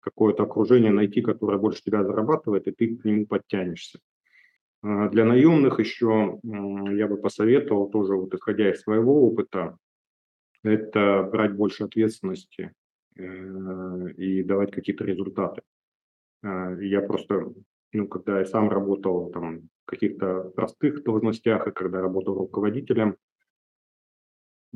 какое-то 0.00 0.42
окружение 0.42 0.90
найти, 0.90 1.22
которое 1.22 1.58
больше 1.58 1.82
тебя 1.82 2.04
зарабатывает, 2.04 2.66
и 2.66 2.72
ты 2.72 2.96
к 2.96 3.04
нему 3.04 3.26
подтянешься. 3.26 4.00
А, 4.82 5.08
для 5.08 5.24
наемных 5.24 5.78
еще 5.78 6.40
я 6.42 7.06
бы 7.06 7.16
посоветовал, 7.16 7.88
тоже 7.88 8.16
вот 8.16 8.34
исходя 8.34 8.70
из 8.70 8.80
своего 8.80 9.26
опыта, 9.26 9.78
это 10.64 11.28
брать 11.30 11.54
больше 11.54 11.84
ответственности 11.84 12.72
э, 13.16 14.12
и 14.16 14.42
давать 14.42 14.72
какие-то 14.72 15.04
результаты. 15.04 15.62
А, 16.42 16.74
я 16.80 17.00
просто, 17.00 17.52
ну, 17.92 18.08
когда 18.08 18.40
я 18.40 18.44
сам 18.44 18.70
работал 18.70 19.30
там 19.30 19.68
в 19.84 19.86
каких-то 19.86 20.50
простых 20.56 21.04
должностях, 21.04 21.68
и 21.68 21.72
когда 21.72 22.00
работал 22.00 22.36
руководителем, 22.36 23.16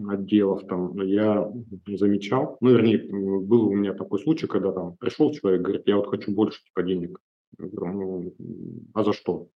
отделов 0.08 0.66
там 0.66 0.96
я 1.02 1.50
замечал, 1.86 2.56
ну, 2.60 2.70
вернее, 2.70 2.98
был 3.40 3.68
у 3.68 3.74
меня 3.74 3.94
такой 3.94 4.20
случай, 4.20 4.46
когда 4.46 4.72
там 4.72 4.96
пришел 4.96 5.32
человек, 5.32 5.62
говорит, 5.62 5.86
я 5.86 5.96
вот 5.96 6.08
хочу 6.08 6.32
больше 6.32 6.62
типа 6.64 6.82
денег. 6.82 7.18
Я 7.58 7.66
говорю, 7.66 7.92
ну, 7.92 8.34
а 8.94 9.04
за 9.04 9.12
что? 9.12 9.48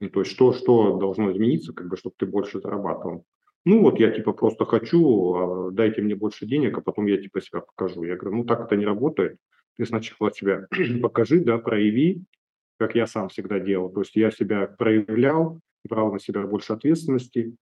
Ну, 0.00 0.10
то 0.10 0.20
есть 0.20 0.32
что, 0.32 0.52
что 0.52 0.98
должно 0.98 1.32
измениться, 1.32 1.72
как 1.72 1.88
бы, 1.88 1.96
чтобы 1.96 2.14
ты 2.18 2.26
больше 2.26 2.60
зарабатывал? 2.60 3.24
Ну, 3.64 3.82
вот 3.82 3.98
я 3.98 4.10
типа 4.10 4.32
просто 4.32 4.64
хочу, 4.64 5.34
а, 5.34 5.70
дайте 5.72 6.02
мне 6.02 6.14
больше 6.14 6.46
денег, 6.46 6.78
а 6.78 6.80
потом 6.80 7.06
я 7.06 7.18
типа 7.18 7.40
себя 7.40 7.60
покажу. 7.60 8.04
Я 8.04 8.16
говорю, 8.16 8.38
ну, 8.38 8.44
так 8.44 8.60
это 8.60 8.76
не 8.76 8.86
работает. 8.86 9.38
Ты 9.76 9.86
сначала 9.86 10.32
себя 10.32 10.66
покажи, 11.02 11.40
да, 11.40 11.58
прояви, 11.58 12.22
как 12.78 12.94
я 12.94 13.06
сам 13.06 13.28
всегда 13.28 13.58
делал. 13.58 13.90
То 13.90 14.00
есть 14.00 14.14
я 14.14 14.30
себя 14.30 14.66
проявлял, 14.66 15.60
брал 15.88 16.12
на 16.12 16.20
себя 16.20 16.46
больше 16.46 16.72
ответственности, 16.72 17.56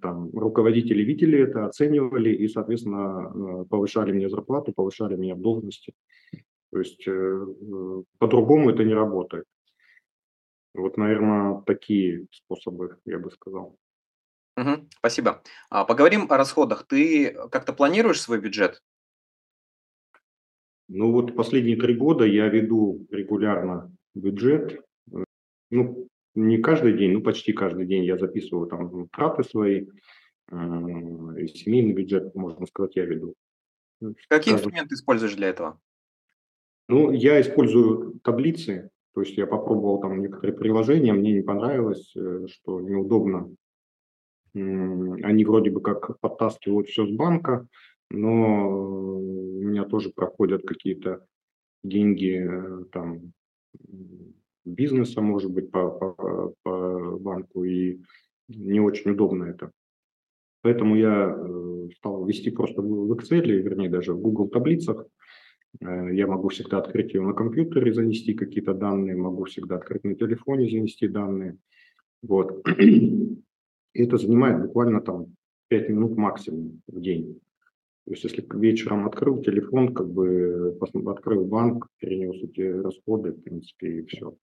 там 0.00 0.30
руководители 0.32 1.02
видели 1.02 1.38
это, 1.38 1.66
оценивали 1.66 2.30
и, 2.30 2.48
соответственно, 2.48 3.64
повышали 3.64 4.12
мне 4.12 4.28
зарплату, 4.28 4.72
повышали 4.72 5.16
меня 5.16 5.34
в 5.34 5.40
должности. 5.40 5.94
То 6.70 6.78
есть 6.78 7.04
по-другому 8.18 8.70
это 8.70 8.84
не 8.84 8.94
работает. 8.94 9.44
Вот, 10.74 10.96
наверное, 10.96 11.60
такие 11.66 12.26
способы, 12.30 12.96
я 13.04 13.18
бы 13.18 13.30
сказал. 13.30 13.76
Мгм. 14.56 14.88
Спасибо. 14.98 15.42
А, 15.70 15.84
поговорим 15.84 16.26
о 16.30 16.36
расходах. 16.36 16.86
Ты 16.86 17.32
как-то 17.50 17.72
планируешь 17.72 18.20
свой 18.20 18.40
бюджет? 18.40 18.82
Ну 20.88 21.10
вот 21.10 21.34
последние 21.34 21.76
три 21.76 21.94
года 21.94 22.24
я 22.24 22.48
веду 22.48 23.06
регулярно 23.10 23.90
бюджет. 24.14 24.84
Э, 25.10 25.24
ну, 25.70 26.08
не 26.34 26.58
каждый 26.58 26.96
день, 26.96 27.12
ну 27.12 27.22
почти 27.22 27.52
каждый 27.52 27.86
день 27.86 28.04
я 28.04 28.16
записываю 28.16 28.66
там 28.68 29.08
траты 29.08 29.44
свои. 29.44 29.86
э, 30.50 31.46
семейный 31.46 31.92
бюджет, 31.92 32.34
можно 32.34 32.66
сказать, 32.66 32.96
я 32.96 33.04
веду. 33.04 33.34
Ну, 34.00 34.14
Какие 34.28 34.54
Скажем, 34.54 34.70
инструменты 34.70 34.94
используешь 34.94 35.34
для 35.34 35.48
этого? 35.48 35.80
Ну, 36.88 37.12
я 37.12 37.40
использую 37.40 38.18
таблицы, 38.20 38.90
то 39.14 39.20
есть 39.20 39.36
я 39.36 39.46
попробовал 39.46 40.00
там 40.00 40.20
некоторые 40.20 40.56
приложения, 40.56 41.12
мне 41.12 41.32
не 41.32 41.42
понравилось, 41.42 42.12
э, 42.16 42.46
что 42.48 42.80
неудобно. 42.80 43.54
Они 44.54 45.44
вроде 45.46 45.70
бы 45.70 45.80
как 45.80 46.18
подтаскивают 46.20 46.88
все 46.88 47.06
с 47.06 47.10
банка, 47.10 47.66
но 48.10 48.68
у 48.68 49.62
меня 49.62 49.84
тоже 49.84 50.10
проходят 50.10 50.66
какие-то 50.66 51.24
деньги 51.82 52.46
э, 52.46 52.84
там 52.92 53.32
бизнеса, 54.64 55.20
может 55.20 55.50
быть, 55.50 55.70
по, 55.70 55.90
по, 55.90 56.54
по 56.62 57.18
банку, 57.18 57.64
и 57.64 58.00
не 58.48 58.80
очень 58.80 59.12
удобно 59.12 59.44
это. 59.44 59.70
Поэтому 60.62 60.96
я 60.96 61.34
э, 61.36 61.88
стал 61.96 62.24
вести 62.24 62.50
просто 62.50 62.82
в 62.82 63.12
Excel, 63.12 63.46
вернее, 63.46 63.88
даже 63.88 64.14
в 64.14 64.20
Google 64.20 64.48
таблицах. 64.48 65.06
Э, 65.80 66.14
Я 66.14 66.26
могу 66.26 66.48
всегда 66.48 66.78
открыть 66.78 67.14
ее 67.14 67.22
на 67.22 67.32
компьютере, 67.32 67.92
занести 67.92 68.34
какие-то 68.34 68.72
данные, 68.72 69.16
могу 69.16 69.44
всегда 69.44 69.76
открыть 69.76 70.04
на 70.04 70.14
телефоне, 70.14 70.70
занести 70.70 71.08
данные. 71.08 71.58
Вот. 72.22 72.64
И 72.78 74.02
это 74.02 74.16
занимает 74.16 74.62
буквально 74.62 75.00
там 75.00 75.34
5 75.68 75.88
минут 75.88 76.16
максимум 76.16 76.82
в 76.86 77.00
день. 77.00 77.40
То 78.06 78.12
есть 78.12 78.24
если 78.24 78.44
вечером 78.58 79.06
открыл 79.06 79.42
телефон, 79.42 79.94
как 79.94 80.08
бы 80.10 80.76
открыл 81.06 81.44
банк, 81.44 81.88
перенес 81.98 82.36
эти 82.42 82.60
расходы, 82.60 83.32
в 83.32 83.42
принципе, 83.42 84.00
и 84.00 84.06
все. 84.06 84.36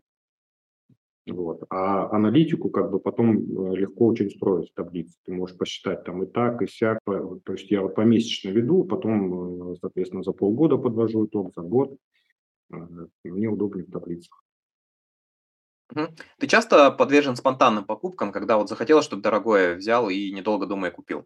Вот. 1.32 1.64
А 1.70 2.10
аналитику 2.10 2.70
как 2.70 2.92
бы 2.92 3.00
потом 3.00 3.38
э, 3.38 3.76
легко 3.76 4.08
очень 4.08 4.30
строить 4.30 4.72
в 4.72 4.74
таблице. 4.74 5.16
Ты 5.26 5.34
можешь 5.34 5.58
посчитать 5.58 6.04
там 6.04 6.24
и 6.24 6.28
так, 6.28 6.62
и 6.62 6.68
сяк. 6.68 7.00
То 7.06 7.54
есть 7.54 7.70
я 7.72 7.82
вот 7.82 7.96
помесячно 7.96 8.50
веду, 8.50 8.84
потом, 8.84 9.72
э, 9.74 9.76
соответственно, 9.80 10.24
за 10.24 10.32
полгода 10.32 10.78
подвожу 10.78 11.26
итог, 11.26 11.54
за 11.56 11.62
год. 11.62 11.98
Э, 12.74 12.78
Мне 13.24 13.48
удобнее 13.48 13.86
в 13.86 13.92
таблицах. 13.92 14.44
Ты 16.38 16.48
часто 16.48 16.92
подвержен 16.92 17.36
спонтанным 17.36 17.84
покупкам, 17.84 18.32
когда 18.32 18.58
вот 18.58 18.70
захотелось, 18.70 19.06
чтобы 19.06 19.24
дорогое 19.24 19.76
взял 19.76 20.10
и 20.10 20.32
недолго 20.32 20.68
думая 20.68 20.92
купил? 20.92 21.26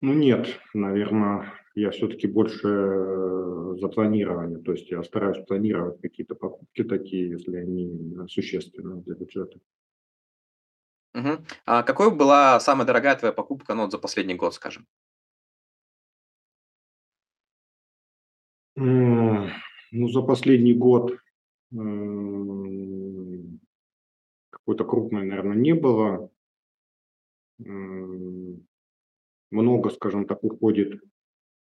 Ну 0.00 0.14
нет, 0.14 0.60
наверное, 0.74 1.52
я 1.74 1.90
все-таки 1.90 2.28
больше 2.28 2.68
э, 2.68 3.74
за 3.80 3.88
планирование. 3.88 4.58
То 4.60 4.72
есть 4.72 4.90
я 4.90 5.02
стараюсь 5.02 5.44
планировать 5.46 6.00
какие-то 6.00 6.36
покупки 6.36 6.84
такие, 6.84 7.30
если 7.30 7.56
они 7.56 8.14
э, 8.16 8.28
существенны 8.28 9.02
для 9.02 9.14
бюджета. 9.16 9.58
Мгм. 11.14 11.44
А 11.66 11.82
какой 11.82 12.14
была 12.14 12.60
самая 12.60 12.86
дорогая 12.86 13.16
твоя 13.16 13.32
покупка, 13.32 13.74
ну, 13.74 13.82
вот 13.82 13.92
за 13.92 13.98
последний 13.98 14.34
год, 14.34 14.54
скажем? 14.54 14.86
Ну, 18.76 20.08
за 20.08 20.22
последний 20.22 20.74
год 20.74 21.18
какой-то 24.50 24.84
крупной, 24.84 25.26
наверное, 25.26 25.56
не 25.56 25.72
было. 25.74 26.30
Много, 29.50 29.90
скажем 29.90 30.26
так, 30.26 30.44
уходит 30.44 31.00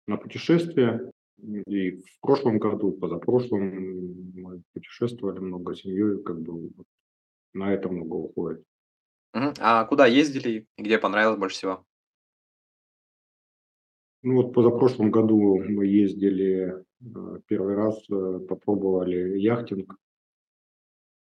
на 0.08 0.18
путешествия. 0.18 1.12
И 1.42 1.92
в 1.92 2.20
прошлом 2.22 2.60
году, 2.60 2.92
и 2.92 3.00
позапрошлом 3.00 4.32
мы 4.34 4.62
путешествовали 4.74 5.40
много 5.40 5.74
с 5.74 5.80
семьей, 5.80 6.22
как 6.22 6.42
бы 6.42 6.72
на 7.54 7.74
это 7.74 7.88
много 7.90 8.16
уходит. 8.16 8.64
А 9.32 9.86
куда 9.86 10.06
ездили 10.06 10.68
и 10.78 10.82
где 10.82 10.98
понравилось 10.98 11.40
больше 11.40 11.56
всего? 11.56 11.86
Ну 14.22 14.36
вот 14.36 14.54
позапрошлом 14.54 15.12
году 15.12 15.64
мы 15.64 15.86
ездили 15.86 16.84
э, 17.00 17.40
первый 17.48 17.76
раз, 17.76 18.04
э, 18.10 18.40
попробовали 18.50 19.38
яхтинг. 19.40 19.96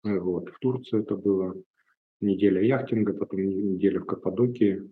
Э, 0.05 0.17
Вот, 0.19 0.49
в 0.49 0.59
Турции 0.59 1.01
это 1.01 1.17
было 1.17 1.53
неделя 2.21 2.61
яхтинга, 2.61 3.13
потом 3.13 3.41
не- 3.45 3.55
неделя 3.73 3.99
в 3.99 4.05
Каппадокии. 4.05 4.89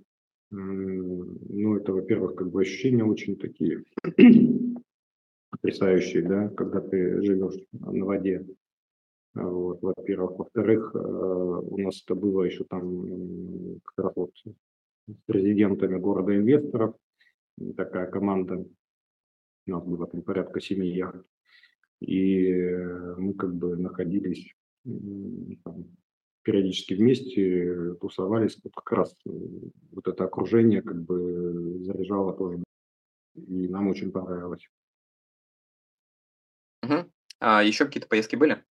Ну, 0.57 1.75
это, 1.75 1.91
во-первых, 1.91 2.35
как 2.35 2.49
бы 2.49 2.61
ощущения 2.61 3.03
очень 3.03 3.37
такие 3.37 3.83
потрясающие, 5.49 6.23
да, 6.23 6.49
когда 6.49 6.79
ты 6.79 7.21
живешь 7.21 7.59
на 7.73 8.05
воде. 8.05 8.45
Вот, 9.33 9.81
во-первых. 9.81 10.37
Во-вторых, 10.39 10.91
э, 10.95 10.97
у 10.97 11.77
нас 11.77 12.01
это 12.03 12.15
было 12.15 12.43
еще 12.43 12.63
там 12.63 13.79
как 13.83 14.05
раз 14.05 14.13
вот 14.15 14.31
с 15.07 15.15
президентами 15.25 15.99
города 15.99 16.33
инвесторов, 16.35 16.95
такая 17.75 18.09
команда, 18.09 18.65
у 19.67 19.71
нас 19.71 19.83
было 19.83 20.07
там 20.07 20.21
порядка 20.21 20.61
семи 20.61 20.87
яхт, 20.87 21.25
и 21.99 22.49
э, 22.49 23.15
мы 23.17 23.33
как 23.33 23.53
бы 23.55 23.75
находились 23.75 24.55
там, 24.85 25.85
периодически 26.45 26.93
вместе, 26.93 27.41
э, 27.41 27.95
тусовались, 27.95 28.57
вот 28.63 28.73
как 28.73 28.91
раз 28.91 29.15
э, 29.25 29.29
вот 29.91 30.07
это 30.07 30.23
окружение 30.23 30.81
как 30.81 31.03
бы 31.03 31.79
заряжало 31.83 32.33
тоже, 32.33 32.63
и 33.35 33.67
нам 33.67 33.87
очень 33.87 34.11
понравилось. 34.11 34.69
Мгм. 36.83 37.11
А 37.39 37.63
еще 37.63 37.85
какие-то 37.85 38.07
поездки 38.07 38.35
были? 38.35 38.63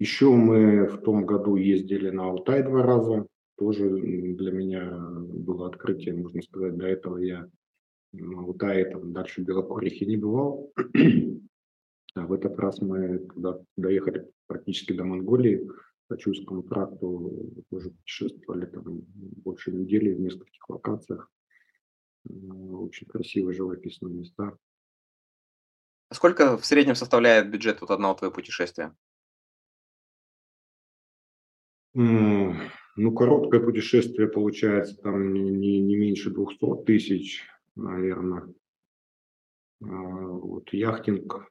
Еще 0.00 0.30
мы 0.30 0.86
в 0.86 1.00
том 1.02 1.24
году 1.26 1.56
ездили 1.56 2.10
на 2.10 2.24
Алтай 2.24 2.62
два 2.62 2.82
раза. 2.82 3.26
Тоже 3.56 3.88
для 3.88 4.50
меня 4.50 4.90
было 4.90 5.68
открытие, 5.68 6.14
можно 6.14 6.42
сказать. 6.42 6.76
До 6.76 6.86
этого 6.86 7.18
я 7.18 7.48
на 8.12 8.40
Алтае, 8.40 8.86
там, 8.86 9.12
дальше 9.12 9.42
Белокурихи 9.42 10.04
не 10.04 10.16
бывал. 10.16 10.72
А 12.16 12.26
в 12.26 12.32
этот 12.32 12.58
раз 12.58 12.80
мы 12.80 13.20
туда 13.20 13.60
доехали 13.76 14.28
практически 14.48 14.92
до 14.92 15.04
Монголии, 15.04 15.70
по 16.10 16.18
Чуйскому 16.18 16.64
тракту, 16.64 17.62
тоже 17.70 17.90
путешествовали 17.90 18.66
там 18.66 18.82
больше 19.44 19.70
недели 19.70 20.12
в 20.12 20.20
нескольких 20.20 20.68
локациях. 20.68 21.30
М, 22.28 22.74
Очень 22.82 23.06
красивые 23.06 23.54
живописные 23.56 24.12
места. 24.12 24.58
Сколько 26.12 26.58
в 26.58 26.66
среднем 26.66 26.96
составляет 26.96 27.48
бюджет 27.48 27.80
вот 27.80 27.92
одного 27.92 28.14
твоего 28.14 28.34
путешествия? 28.34 28.92
Ну, 32.96 33.12
короткое 33.14 33.60
путешествие 33.60 34.26
получается 34.26 34.96
там 34.96 35.32
не, 35.32 35.42
не- 35.42 35.80
не 35.80 35.94
меньше 35.94 36.30
двухсот 36.30 36.86
тысяч, 36.86 37.44
наверное. 37.76 38.52
Вот 39.78 40.72
яхтинг 40.72 41.48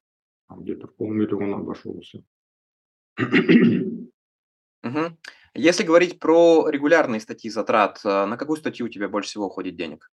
где-то 0.50 0.88
в 0.88 0.95
полмиллиона 0.98 1.56
обошелся. 1.56 2.26
Мгм. 4.83 5.17
Если 5.53 5.83
говорить 5.83 6.19
про 6.19 6.69
регулярные 6.69 7.19
статьи 7.19 7.49
затрат, 7.49 7.99
а, 8.05 8.25
на 8.25 8.37
какую 8.37 8.57
статью 8.57 8.85
у 8.85 8.89
тебя 8.89 9.09
больше 9.09 9.29
всего 9.29 9.47
уходит 9.47 9.75
денег? 9.75 10.09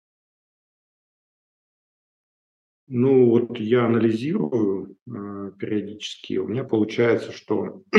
Ну, 2.87 3.29
вот 3.29 3.57
я 3.57 3.85
анализирую 3.85 4.97
э, 5.07 5.51
периодически. 5.57 6.37
У 6.37 6.47
меня 6.47 6.65
получается, 6.65 7.31
что 7.31 7.83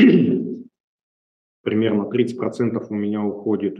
примерно 1.63 2.09
30% 2.09 2.91
у 2.91 2.93
меня 2.93 3.23
уходит 3.23 3.79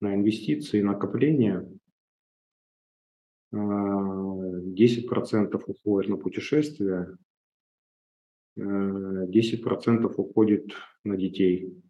на 0.00 0.14
инвестиции, 0.14 0.80
накопления, 0.80 1.68
а, 3.52 3.58
10% 3.58 5.62
уходит 5.66 6.10
на 6.10 6.16
путешествия, 6.16 7.16
10% 8.58 10.12
уходит 10.16 10.72
на 11.04 11.16
детей. 11.16 11.82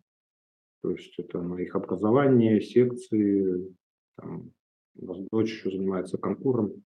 То 0.83 0.91
есть 0.91 1.19
это 1.19 1.41
на 1.41 1.59
их 1.59 1.75
образование, 1.75 2.61
секции. 2.61 3.75
Там, 4.17 4.53
у 4.97 5.07
нас 5.07 5.19
дочь 5.31 5.53
еще 5.53 5.71
занимается 5.71 6.19
конкуром. 6.19 6.85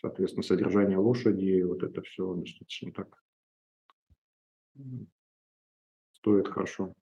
Соответственно, 0.00 0.42
содержание 0.42 0.98
лошади, 0.98 1.62
вот 1.62 1.82
это 1.82 2.02
все 2.02 2.34
достаточно 2.34 2.92
так 2.92 3.22
стоит 6.12 6.48
хорошо. 6.48 6.94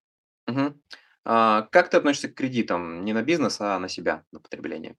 Мгм. 0.46 0.80
А, 1.24 1.62
как 1.72 1.90
ты 1.90 1.96
относишься 1.96 2.28
к 2.28 2.34
кредитам? 2.34 3.04
Не 3.04 3.12
на 3.12 3.22
бизнес, 3.22 3.60
а 3.60 3.78
на 3.78 3.88
себя, 3.88 4.24
на 4.32 4.40
потребление? 4.40 4.96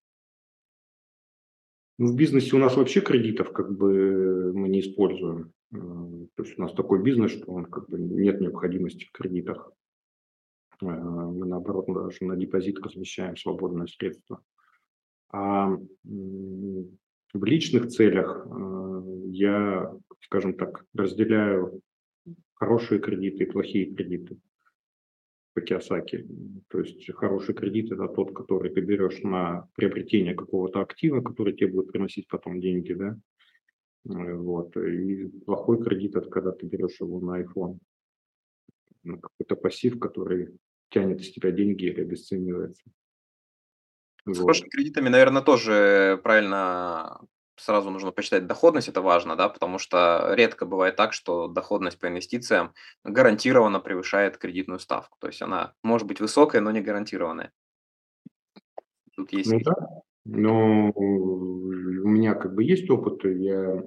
Ну, 1.98 2.12
в 2.12 2.16
бизнесе 2.16 2.54
у 2.54 2.58
нас 2.58 2.76
вообще 2.76 3.00
кредитов 3.00 3.52
как 3.52 3.76
бы 3.76 4.52
мы 4.52 4.68
не 4.68 4.80
используем. 4.80 5.52
То 5.70 6.42
есть 6.42 6.58
у 6.58 6.62
нас 6.62 6.72
такой 6.72 7.02
бизнес, 7.02 7.32
что 7.32 7.52
он 7.52 7.66
как 7.66 7.88
бы 7.90 7.98
нет 7.98 8.40
необходимости 8.40 9.04
в 9.04 9.12
кредитах. 9.12 9.70
Э, 10.80 10.86
Мы 10.86 11.46
наоборот 11.46 11.86
даже 11.88 12.24
на 12.24 12.36
депозит 12.36 12.78
размещаем 12.78 13.36
свободные 13.36 13.88
средства. 13.88 14.42
А 15.30 15.68
в 17.34 17.44
личных 17.44 17.88
целях 17.88 18.46
э, 18.46 19.02
я, 19.26 19.94
скажем 20.20 20.54
так, 20.54 20.84
разделяю 20.94 21.82
хорошие 22.54 23.00
кредиты 23.00 23.44
и 23.44 23.50
плохие 23.50 23.94
кредиты 23.94 24.38
по 25.52 25.60
Киосаки. 25.60 26.26
То 26.68 26.80
есть 26.80 27.12
хороший 27.12 27.54
кредит– 27.54 27.92
это 27.92 28.08
тот, 28.08 28.34
который 28.34 28.72
ты 28.72 28.80
берешь 28.80 29.22
на 29.22 29.68
приобретение 29.74 30.34
какого-то 30.34 30.80
актива, 30.80 31.20
который 31.20 31.52
тебе 31.52 31.72
будет 31.72 31.92
приносить 31.92 32.26
потом 32.28 32.60
деньги, 32.60 32.94
да. 32.94 33.18
Э, 34.06 34.34
Вот. 34.34 34.76
И 34.76 35.26
плохой 35.46 35.82
кредит– 35.82 36.16
это 36.16 36.28
когда 36.28 36.52
ты 36.52 36.66
берешь 36.66 37.00
его 37.00 37.20
на 37.20 37.42
iPhone, 37.42 37.78
на 39.02 39.18
какой-то 39.18 39.56
пассив, 39.56 39.98
который 39.98 40.58
тянет 40.90 41.20
из 41.20 41.30
тебя 41.30 41.50
деньги 41.50 41.84
или 41.84 42.00
обесценивается. 42.02 42.84
С 44.24 44.26
Вот. 44.26 44.38
хорошими 44.38 44.68
кредитами, 44.68 45.08
наверное, 45.08 45.42
тоже 45.42 46.20
правильно 46.22 47.20
сразу 47.56 47.90
нужно 47.90 48.12
посчитать 48.12 48.46
доходность, 48.46 48.88
это 48.88 49.02
важно, 49.02 49.36
да, 49.36 49.48
потому 49.48 49.78
что 49.78 50.32
редко 50.34 50.64
бывает 50.64 50.96
так, 50.96 51.12
что 51.12 51.48
доходность 51.48 51.98
по 51.98 52.06
инвестициям 52.06 52.72
гарантированно 53.04 53.80
превышает 53.80 54.38
кредитную 54.38 54.78
ставку. 54.78 55.18
То 55.20 55.26
есть 55.26 55.42
она 55.42 55.74
может 55.82 56.06
быть 56.06 56.20
высокая, 56.20 56.60
но 56.60 56.70
не 56.70 56.80
гарантированная. 56.80 57.52
Тут 59.16 59.32
есть 59.32 59.50
Ну 59.50 59.60
да, 59.60 60.02
но 60.28 60.92
у 60.94 62.08
меня 62.08 62.34
как 62.34 62.54
бы 62.54 62.62
есть 62.62 62.88
опыт, 62.90 63.24
я 63.24 63.82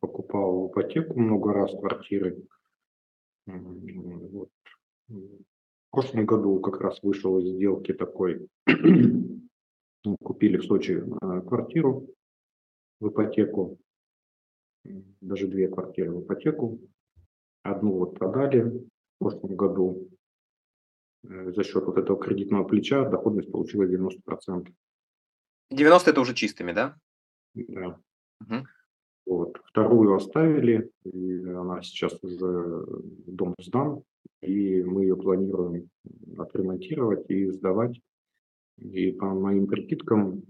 покупал 0.00 0.68
ипотеку 0.68 1.18
много 1.18 1.52
раз 1.52 1.70
квартиры. 1.70 2.42
Вот. 3.46 4.50
В 5.08 5.90
прошлом 5.92 6.26
году 6.26 6.58
как 6.58 6.80
раз 6.80 7.00
вышел 7.02 7.38
из 7.38 7.54
сделки 7.54 7.92
такой. 7.92 8.48
Купили 10.20 10.56
в 10.56 10.64
Сочи 10.64 11.02
э, 11.02 11.40
квартиру 11.42 12.08
в 13.00 13.08
ипотеку, 13.08 13.78
даже 15.20 15.46
две 15.46 15.68
квартиры 15.68 16.10
в 16.10 16.22
ипотеку. 16.24 16.80
Одну 17.62 17.92
вот 17.92 18.18
продали 18.18 18.62
в 18.62 18.88
прошлом 19.18 19.54
году. 19.54 20.08
Э, 21.28 21.52
За 21.52 21.62
счет 21.64 21.84
вот 21.84 21.98
этого 21.98 22.18
кредитного 22.20 22.64
плеча 22.64 23.08
доходность 23.08 23.50
получила 23.50 23.84
90%. 23.84 24.72
90 25.70 26.10
это 26.10 26.20
уже 26.20 26.34
чистыми, 26.34 26.72
да? 26.72 26.96
Да. 27.54 27.98
Мгм. 28.40 28.66
Вот. 29.26 29.60
Вторую 29.64 30.14
оставили, 30.14 30.90
и 31.04 31.38
она 31.48 31.82
сейчас 31.82 32.22
уже 32.22 32.84
дом 33.26 33.54
сдан, 33.58 34.02
и 34.42 34.82
мы 34.82 35.02
ее 35.02 35.16
планируем 35.16 35.88
отремонтировать 36.36 37.30
и 37.30 37.50
сдавать. 37.50 38.00
И 38.76 39.12
по 39.12 39.26
моим 39.26 39.66
прикидкам 39.66 40.42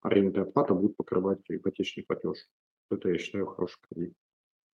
арендная 0.00 0.44
плата 0.46 0.74
будет 0.74 0.96
покрывать 0.96 1.40
ипотечный 1.48 2.04
платеж. 2.04 2.38
Это 2.90 3.10
я 3.10 3.18
считаю 3.18 3.46
хороший 3.46 3.78
кредит. 3.88 4.14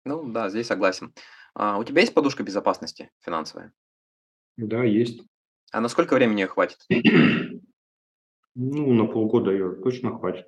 Ну 0.05 0.33
да, 0.33 0.49
здесь 0.49 0.67
согласен. 0.67 1.13
А, 1.55 1.79
у 1.79 1.85
тебя 1.85 2.01
есть 2.01 2.15
подушка 2.15 2.43
безопасности 2.43 3.11
финансовая? 3.21 3.73
Да, 4.57 4.85
есть. 4.85 5.23
А 5.73 5.81
на 5.81 5.89
сколько 5.89 6.15
времени 6.15 6.45
хватит? 6.45 6.79
Ну, 8.57 8.93
на 8.93 9.07
полгода 9.07 9.53
ее 9.53 9.77
точно 9.77 10.19
хватит. 10.19 10.47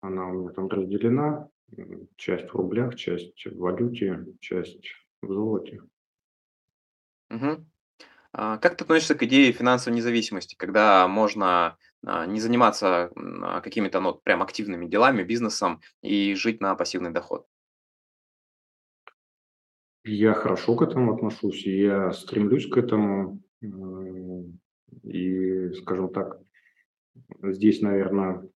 Она 0.00 0.26
у 0.26 0.32
меня 0.32 0.50
там 0.50 0.68
разделена. 0.68 1.48
Часть 2.16 2.50
в 2.50 2.54
рублях, 2.54 2.96
часть 2.96 3.46
в 3.46 3.56
валюте, 3.56 4.26
часть 4.40 4.92
в 5.22 5.32
золоте. 5.32 5.80
Мгм. 7.30 7.70
А, 8.32 8.58
Как 8.58 8.76
ты 8.76 8.84
относишься 8.84 9.14
к 9.14 9.22
идее 9.24 9.52
финансовой 9.52 9.96
независимости, 9.96 10.56
когда 10.56 11.08
можно 11.08 11.78
а, 12.06 12.26
не 12.26 12.40
заниматься 12.40 13.10
а, 13.16 13.60
какими-то 13.60 14.00
ну, 14.00 14.14
прям 14.14 14.42
активными 14.42 14.86
делами, 14.86 15.22
бизнесом 15.24 15.80
и 16.02 16.34
жить 16.34 16.60
на 16.60 16.74
пассивный 16.74 17.10
доход? 17.12 17.46
Я 20.04 20.34
хорошо 20.34 20.74
к 20.74 20.82
этому 20.82 21.14
отношусь, 21.14 21.64
я 21.64 22.12
стремлюсь 22.12 22.66
к 22.66 22.76
этому. 22.76 23.40
м, 23.62 24.58
И, 25.04 25.72
скажем 25.74 26.12
так, 26.12 26.40
здесь, 27.42 27.80
наверное, 27.80 28.48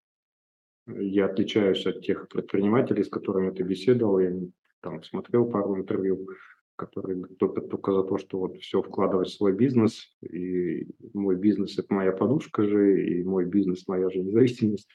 я 0.87 1.27
отличаюсь 1.27 1.87
от 1.87 2.03
тех 2.03 2.29
предпринимателей, 2.29 3.05
с 3.05 3.09
которыми 3.09 3.51
ты 3.51 3.63
беседовал, 3.63 4.19
я 4.19 4.33
там 4.81 5.03
смотрел 5.03 5.47
пару 5.47 5.77
интервью, 5.77 6.29
которые 6.77 7.25
топят 7.39 7.71
только 7.71 7.93
за 7.93 8.03
то, 8.03 8.19
что 8.19 8.39
вот 8.39 8.59
все 8.59 8.83
вкладывать 8.83 9.29
в 9.29 9.37
свой 9.37 9.53
бизнес, 9.53 10.17
и 10.21 10.89
мой 11.15 11.37
бизнес– 11.37 11.79
это 11.79 11.95
моя 11.95 12.13
подушка 12.13 12.65
же, 12.65 13.05
и 13.07 13.25
мой 13.25 13.47
бизнес– 13.47 13.89
моя 13.89 14.11
же 14.11 14.19
независимость. 14.19 14.89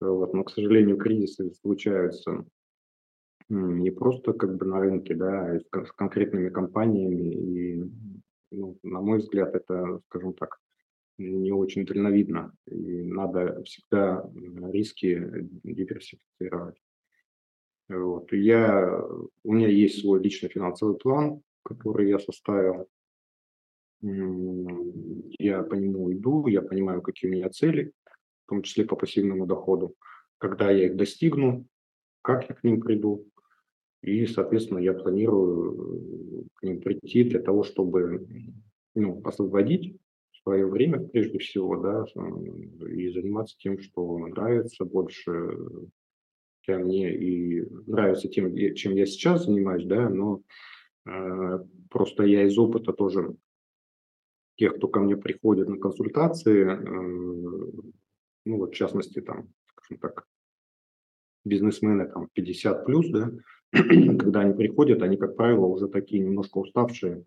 Вот. 0.00 0.34
Но, 0.34 0.44
к 0.44 0.50
сожалению, 0.50 0.96
кризисы 0.96 1.52
случаются 1.52 2.44
не 3.48 3.90
просто 3.90 4.32
как 4.32 4.56
бы 4.56 4.66
на 4.66 4.80
рынке, 4.80 5.14
да, 5.14 5.58
с 5.58 5.64
кон 5.70 5.86
с 5.86 5.92
конкретными 5.92 6.48
компаниями. 6.48 7.34
И, 7.34 7.84
ну, 8.50 8.78
на 8.82 9.00
мой 9.00 9.18
взгляд, 9.18 9.54
это, 9.54 10.00
скажем 10.06 10.34
так, 10.34 10.58
не 11.18 11.52
очень 11.52 11.84
дальновидно. 11.86 12.52
И 12.66 13.02
надо 13.02 13.62
всегда, 13.64 14.28
риски 14.72 15.48
диверсифицировать. 15.62 16.80
Вот. 17.88 18.32
Я 18.32 19.04
у 19.44 19.52
меня 19.52 19.68
есть 19.68 20.00
свой 20.00 20.22
личный 20.22 20.48
финансовый 20.48 20.96
план, 20.96 21.42
который 21.62 22.08
я 22.08 22.18
составил. 22.18 22.88
Я 24.00 25.62
по 25.62 25.74
нему 25.74 26.12
иду, 26.12 26.46
я 26.46 26.62
понимаю, 26.62 27.02
какие 27.02 27.30
у 27.30 27.34
меня 27.34 27.48
цели, 27.50 27.92
в 28.44 28.48
том 28.48 28.62
числе 28.62 28.84
по 28.84 28.96
пассивному 28.96 29.46
доходу, 29.46 29.94
когда 30.38 30.70
я 30.70 30.86
их 30.86 30.96
достигну, 30.96 31.66
как 32.22 32.48
я 32.48 32.54
к 32.54 32.64
ним 32.64 32.80
приду. 32.80 33.26
И, 34.04 34.26
соответственно, 34.26 34.78
я 34.78 34.92
планирую 34.92 36.42
э, 36.42 36.44
к 36.54 36.62
ним 36.62 36.80
прийти 36.80 37.24
для 37.24 37.40
того, 37.40 37.62
чтобы 37.62 38.26
ну, 38.94 39.20
освободить 39.24 39.98
свое 40.42 40.66
время, 40.66 41.00
прежде 41.00 41.38
всего, 41.38 41.76
да, 41.76 42.04
и 42.86 43.08
заниматься 43.08 43.56
тем, 43.58 43.78
что 43.78 44.18
нравится 44.18 44.84
больше, 44.84 45.30
чем 46.60 46.82
мне 46.82 47.14
и 47.14 47.64
нравится 47.86 48.28
тем, 48.28 48.54
чем 48.74 48.94
я 48.94 49.06
сейчас 49.06 49.46
занимаюсь, 49.46 49.86
да, 49.86 50.10
но 50.10 50.42
э, 51.06 51.58
просто 51.88 52.24
я 52.24 52.44
из 52.44 52.58
опыта 52.58 52.92
тоже 52.92 53.34
тех, 54.56 54.76
кто 54.76 54.88
ко 54.88 55.00
мне 55.00 55.16
приходит 55.16 55.68
на 55.68 55.78
консультации, 55.78 56.66
э, 56.66 57.72
ну 58.44 58.58
вот 58.58 58.72
в 58.72 58.76
частности 58.76 59.22
там, 59.22 59.48
скажем 59.70 59.98
так, 59.98 60.26
бизнесмены 61.46 62.06
там 62.06 62.28
50 62.34 62.84
плюс, 62.84 63.08
да, 63.08 63.30
когда 63.72 64.40
они 64.40 64.54
приходят, 64.54 65.02
они, 65.02 65.16
как 65.16 65.36
правило, 65.36 65.66
уже 65.66 65.88
такие 65.88 66.22
немножко 66.22 66.58
уставшие, 66.58 67.24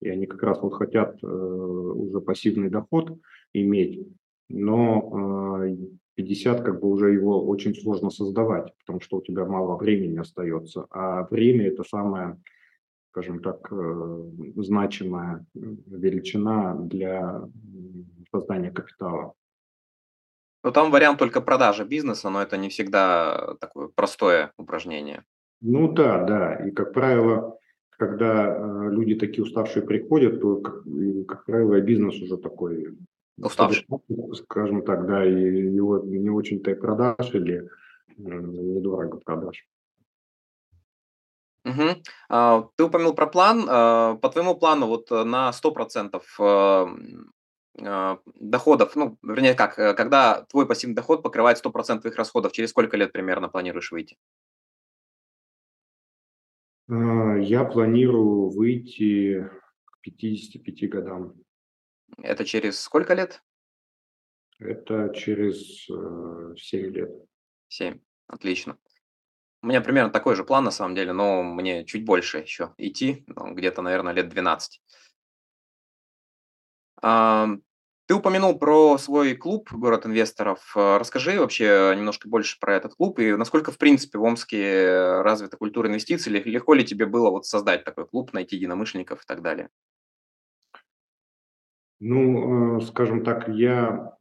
и 0.00 0.08
они 0.08 0.26
как 0.26 0.42
раз 0.42 0.60
вот 0.60 0.74
хотят 0.74 1.22
э, 1.22 1.26
уже 1.26 2.20
пассивный 2.20 2.70
доход 2.70 3.18
иметь, 3.52 4.08
но 4.48 5.64
э, 5.64 5.76
50 6.16 6.60
как 6.62 6.80
бы 6.80 6.88
уже 6.88 7.12
его 7.12 7.46
очень 7.46 7.74
сложно 7.74 8.10
создавать, 8.10 8.72
потому 8.80 9.00
что 9.00 9.18
у 9.18 9.22
тебя 9.22 9.44
мало 9.44 9.76
времени 9.76 10.18
остается, 10.18 10.86
а 10.90 11.26
время 11.30 11.68
это 11.68 11.84
самое, 11.84 12.40
скажем 13.10 13.40
так, 13.40 13.68
э, 13.70 14.30
значимая 14.56 15.46
величина 15.54 16.74
для 16.74 17.48
создания 18.30 18.70
капитала. 18.70 19.34
Ну, 20.64 20.70
там 20.70 20.90
вариант 20.90 21.18
только 21.18 21.40
продажи 21.40 21.84
бизнеса, 21.84 22.30
но 22.30 22.40
это 22.40 22.56
не 22.56 22.68
всегда 22.68 23.54
такое 23.60 23.88
простое 23.88 24.52
упражнение. 24.56 25.24
Ну 25.62 25.92
да, 25.92 26.24
да. 26.24 26.54
И, 26.66 26.70
как 26.72 26.92
правило, 26.92 27.58
когда 27.90 28.48
э, 28.48 28.90
люди 28.90 29.14
такие 29.14 29.44
уставшие 29.44 29.84
приходят, 29.84 30.40
то, 30.40 30.56
как, 30.56 30.82
как 31.28 31.44
правило, 31.44 31.80
бизнес 31.80 32.20
уже 32.20 32.36
такой, 32.36 32.96
Уставший. 33.40 33.86
скажем 34.34 34.82
так, 34.82 35.06
да, 35.06 35.24
и 35.24 35.32
его 35.72 36.00
не 36.00 36.30
очень-то 36.30 36.72
и 36.72 36.74
продашь 36.74 37.34
или 37.34 37.68
недорого 38.16 39.18
продашь. 39.18 39.66
А, 42.28 42.64
Ты 42.76 42.84
упомянул 42.84 43.14
про 43.14 43.26
план. 43.26 43.66
А, 43.68 44.16
По 44.16 44.28
твоему 44.28 44.56
плану 44.56 44.86
вот 44.86 45.10
э, 45.12 45.22
на 45.24 45.52
100% 45.52 46.24
э, 46.38 46.42
м, 46.42 47.32
а, 47.80 48.18
доходов, 48.34 48.96
ну, 48.96 49.16
вернее 49.22 49.54
как, 49.54 49.78
э, 49.78 49.94
когда 49.94 50.42
твой 50.50 50.66
пассивный 50.66 50.96
доход 50.96 51.22
покрывает 51.22 51.58
100% 51.58 52.02
твоих 52.02 52.16
расходов, 52.16 52.52
через 52.52 52.70
сколько 52.70 52.96
лет 52.96 53.12
примерно 53.12 53.48
планируешь 53.48 53.92
выйти? 53.92 54.16
Э, 56.88 57.40
Я 57.40 57.64
планирую 57.64 58.50
выйти 58.50 59.48
55 60.02 60.88
годам. 60.90 61.34
Это 62.18 62.44
через 62.44 62.80
сколько 62.80 63.14
лет? 63.14 63.42
Это 64.58 65.12
через 65.14 65.88
э, 65.90 66.54
7 66.56 66.86
лет. 66.92 67.10
7. 67.68 68.00
Отлично. 68.26 68.78
У 69.62 69.66
меня 69.68 69.80
примерно 69.80 70.10
такой 70.10 70.34
же 70.34 70.44
план, 70.44 70.64
на 70.64 70.70
самом 70.70 70.94
деле, 70.94 71.12
но 71.12 71.42
мне 71.42 71.84
чуть 71.84 72.04
больше 72.04 72.38
еще 72.38 72.74
идти, 72.78 73.24
ну, 73.28 73.54
где-то, 73.54 73.80
наверное, 73.80 74.12
лет 74.12 74.28
12. 74.28 74.82
Ам, 77.00 77.62
ты 78.12 78.16
упомянул 78.16 78.58
про 78.58 78.98
свой 78.98 79.34
клуб 79.34 79.72
«Город 79.72 80.04
инвесторов». 80.04 80.74
Э, 80.76 80.98
Расскажи 80.98 81.40
вообще 81.40 81.94
немножко 81.96 82.28
больше 82.28 82.60
про 82.60 82.76
этот 82.76 82.94
клуб 82.94 83.18
и 83.18 83.34
насколько, 83.36 83.72
в 83.72 83.78
принципе, 83.78 84.18
в 84.18 84.22
Омске 84.22 85.22
развита 85.22 85.56
культура 85.56 85.88
инвестиций, 85.88 86.30
лег- 86.30 86.44
легко 86.44 86.74
ли 86.74 86.84
тебе 86.84 87.06
было 87.06 87.30
вот 87.30 87.46
создать 87.46 87.84
такой 87.84 88.06
клуб, 88.06 88.34
найти 88.34 88.56
единомышленников 88.56 89.22
и 89.22 89.26
так 89.26 89.40
далее? 89.40 89.70
Ну, 92.00 92.76
э, 92.76 92.80
скажем 92.82 93.24
так, 93.24 93.48
я 93.48 94.12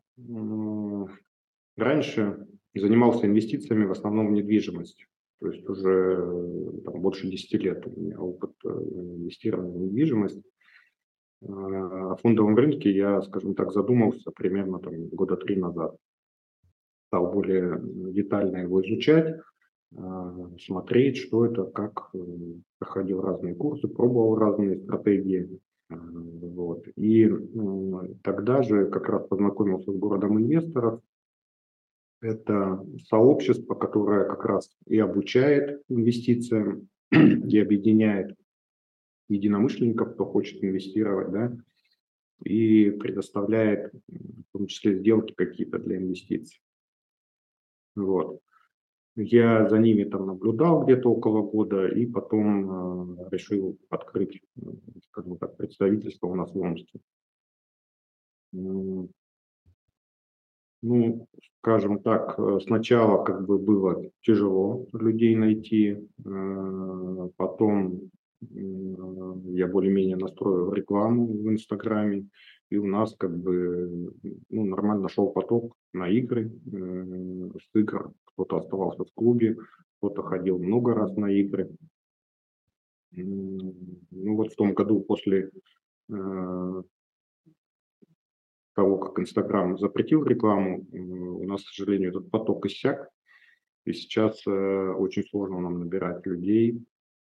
раньше 1.75 2.47
занимался 2.73 3.25
инвестициями 3.25 3.83
в 3.83 3.91
основном 3.91 4.27
в 4.27 4.31
недвижимость. 4.31 5.05
То 5.41 5.49
есть 5.49 5.67
уже 5.67 6.15
э, 6.17 6.81
там, 6.85 7.01
больше 7.01 7.27
10 7.27 7.53
лет 7.55 7.85
у 7.87 7.99
меня 7.99 8.17
опыт 8.21 8.53
э, 8.63 8.69
инвестирования 8.69 9.73
в 9.73 9.81
недвижимость. 9.81 10.41
Э, 11.41 11.47
О 11.47 12.15
фондовом 12.17 12.55
рынке 12.55 12.91
я, 12.91 13.21
скажем 13.21 13.55
так, 13.55 13.71
задумался 13.71 14.31
примерно 14.31 14.79
там, 14.79 15.07
года 15.07 15.37
три 15.37 15.55
назад. 15.55 15.95
Стал 17.07 17.31
более 17.31 17.79
детально 18.13 18.57
его 18.57 18.81
изучать, 18.81 19.39
э, 19.95 19.97
смотреть, 20.59 21.17
что 21.17 21.45
это, 21.45 21.65
как 21.65 22.09
э, 22.13 22.19
проходил 22.79 23.21
разные 23.21 23.55
курсы, 23.55 23.87
пробовал 23.87 24.35
разные 24.35 24.77
стратегии. 24.79 25.59
Вот. 25.89 26.87
И 26.95 27.29
тогда 28.23 28.63
же 28.63 28.85
как 28.89 29.09
раз 29.09 29.27
познакомился 29.27 29.91
с 29.91 29.95
городом 29.97 30.39
инвесторов. 30.39 31.01
Это 32.21 32.81
сообщество, 33.09 33.75
которое 33.75 34.23
как 34.23 34.45
раз 34.45 34.69
и 34.85 34.97
обучает 34.99 35.81
инвестициям, 35.89 36.87
и 37.11 37.59
объединяет 37.59 38.37
единомышленников, 39.31 40.13
кто 40.13 40.25
хочет 40.25 40.63
инвестировать, 40.63 41.31
да, 41.31 41.57
и 42.43 42.91
предоставляет 42.91 43.93
в 44.07 44.51
том 44.51 44.67
числе 44.67 44.97
сделки 44.97 45.33
какие-то 45.33 45.79
для 45.79 45.97
инвестиций. 45.97 46.61
Вот. 47.95 48.41
Я 49.15 49.67
за 49.69 49.77
ними 49.77 50.05
там 50.05 50.25
наблюдал 50.25 50.83
где-то 50.83 51.09
около 51.09 51.41
года 51.41 51.87
и 51.87 52.05
потом 52.05 53.19
э, 53.19 53.29
решил 53.31 53.77
открыть, 53.89 54.41
скажем 55.09 55.37
так, 55.37 55.57
представительство 55.57 56.27
у 56.27 56.35
нас 56.35 56.53
в 56.53 56.57
Омске. 56.57 57.01
Ну, 58.53 59.09
скажем 61.59 62.01
так, 62.01 62.39
э, 62.39 62.59
сначала 62.65 63.23
как 63.23 63.45
бы 63.45 63.59
было 63.59 64.09
тяжело 64.21 64.87
людей 64.93 65.35
найти, 65.35 66.09
э, 66.25 67.29
потом 67.35 68.11
я 68.41 69.67
более-менее 69.67 70.17
настроил 70.17 70.73
рекламу 70.73 71.27
в 71.27 71.49
Инстаграме, 71.51 72.27
и 72.69 72.77
у 72.77 72.87
нас 72.87 73.15
как 73.15 73.37
бы 73.37 74.13
ну, 74.49 74.65
нормально 74.65 75.09
шел 75.09 75.31
поток 75.31 75.75
на 75.93 76.09
игры, 76.09 76.49
э, 76.49 77.49
с 77.59 77.75
игр. 77.75 78.13
Кто-то 78.25 78.57
оставался 78.57 79.03
в 79.03 79.13
клубе, 79.13 79.57
кто-то 79.97 80.23
ходил 80.23 80.57
много 80.57 80.93
раз 80.93 81.15
на 81.15 81.27
игры. 81.31 81.69
Ну 83.11 84.35
вот 84.35 84.53
в 84.53 84.55
том 84.55 84.73
году 84.73 85.01
после 85.01 85.51
э, 86.09 86.83
того, 88.73 88.97
как 88.97 89.19
Инстаграм 89.19 89.77
запретил 89.77 90.23
рекламу, 90.23 90.87
м, 90.93 91.35
у 91.35 91.43
нас, 91.43 91.61
к 91.63 91.73
сожалению, 91.73 92.11
этот 92.11 92.31
поток 92.31 92.65
иссяк, 92.65 93.09
и 93.85 93.91
сейчас 93.91 94.41
э, 94.47 94.49
очень 94.49 95.23
сложно 95.23 95.59
нам 95.59 95.79
набирать 95.79 96.25
людей 96.25 96.81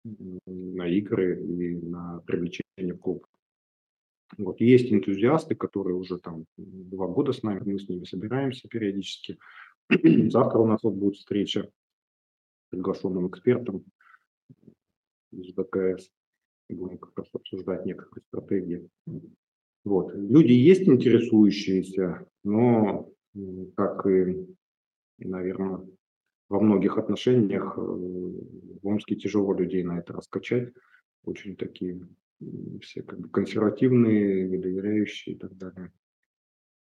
на 0.05 0.87
игры 0.89 1.43
и 1.43 1.77
на 1.77 2.21
привлечение 2.27 2.95
в 2.95 2.99
клуб. 2.99 3.27
Вот 4.37 4.61
есть 4.61 4.93
энтузиасты, 4.93 5.55
которые 5.55 5.97
уже 5.97 6.19
там 6.19 6.47
два 6.57 7.07
года 7.07 7.33
с 7.33 7.43
нами, 7.43 7.63
мы 7.65 7.79
с 7.79 7.89
ними 7.89 8.05
собираемся 8.05 8.69
периодически. 8.69 9.39
Завтра 10.31 10.59
у 10.59 10.67
нас 10.67 10.83
вот 10.83 10.95
будет 10.95 11.17
встреча 11.17 11.65
с 11.65 12.71
приглашенным 12.71 13.29
экспертом 13.29 13.85
из 15.33 15.53
БКС. 15.55 16.11
Будем 16.71 16.99
как 16.99 17.17
раз 17.19 17.29
обсуждать 17.33 17.85
некоторые 17.85 18.25
стратегии. 18.29 18.89
Вот. 19.85 20.15
Люди 20.15 20.53
есть 20.53 20.89
интересующиеся, 20.89 22.27
но, 22.43 23.13
как 23.77 24.07
и, 24.07 24.47
наверное, 25.19 25.87
во 26.55 26.61
многих 26.61 26.99
отношениях 26.99 27.75
э, 27.77 27.81
в 27.81 28.87
Омске 28.87 29.17
тяжело 29.17 29.53
людей 29.55 29.83
на 29.83 29.99
это 29.99 30.13
раскачать. 30.13 30.73
Очень 31.25 31.57
такие 31.57 32.01
все 32.81 33.03
как 33.03 33.19
бы 33.19 33.29
консервативные, 33.29 34.49
недоверяющие 34.49 35.35
и 35.35 35.39
так 35.39 35.57
далее. 35.57 35.93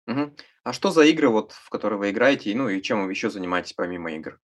Мгм. 0.05 0.36
А 0.63 0.73
что 0.73 0.91
за 0.91 1.05
игры, 1.05 1.29
вот, 1.29 1.53
в 1.53 1.69
которые 1.69 1.97
вы 1.97 2.12
играете, 2.12 2.53
ну 2.55 2.69
и 2.69 2.81
чем 2.81 3.05
вы 3.05 3.12
еще 3.12 3.31
занимаетесь 3.31 3.73
помимо 3.73 4.12
игр? 4.12 4.39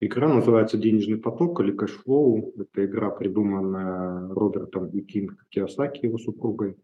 Игра 0.00 0.32
называется 0.32 0.78
«Денежный 0.78 1.18
поток» 1.18 1.60
или 1.60 1.72
«Cashflow». 1.72 2.54
Это 2.56 2.86
игра, 2.86 3.10
придуманная 3.10 4.32
Робертом 4.32 4.88
и 4.88 5.02
Ким 5.02 5.44
Киосаки, 5.50 6.06
его 6.06 6.16
супругой, 6.16 6.78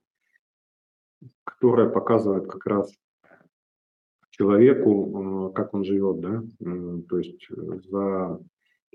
которая 1.45 1.89
показывает 1.89 2.47
как 2.47 2.67
раз 2.67 2.93
человеку, 4.37 5.51
э, 5.51 5.53
как 5.55 5.75
он 5.75 5.85
живет, 5.85 6.20
да, 6.20 6.42
то 7.09 7.18
есть 7.18 7.46
э, 7.51 7.81
за 7.88 8.40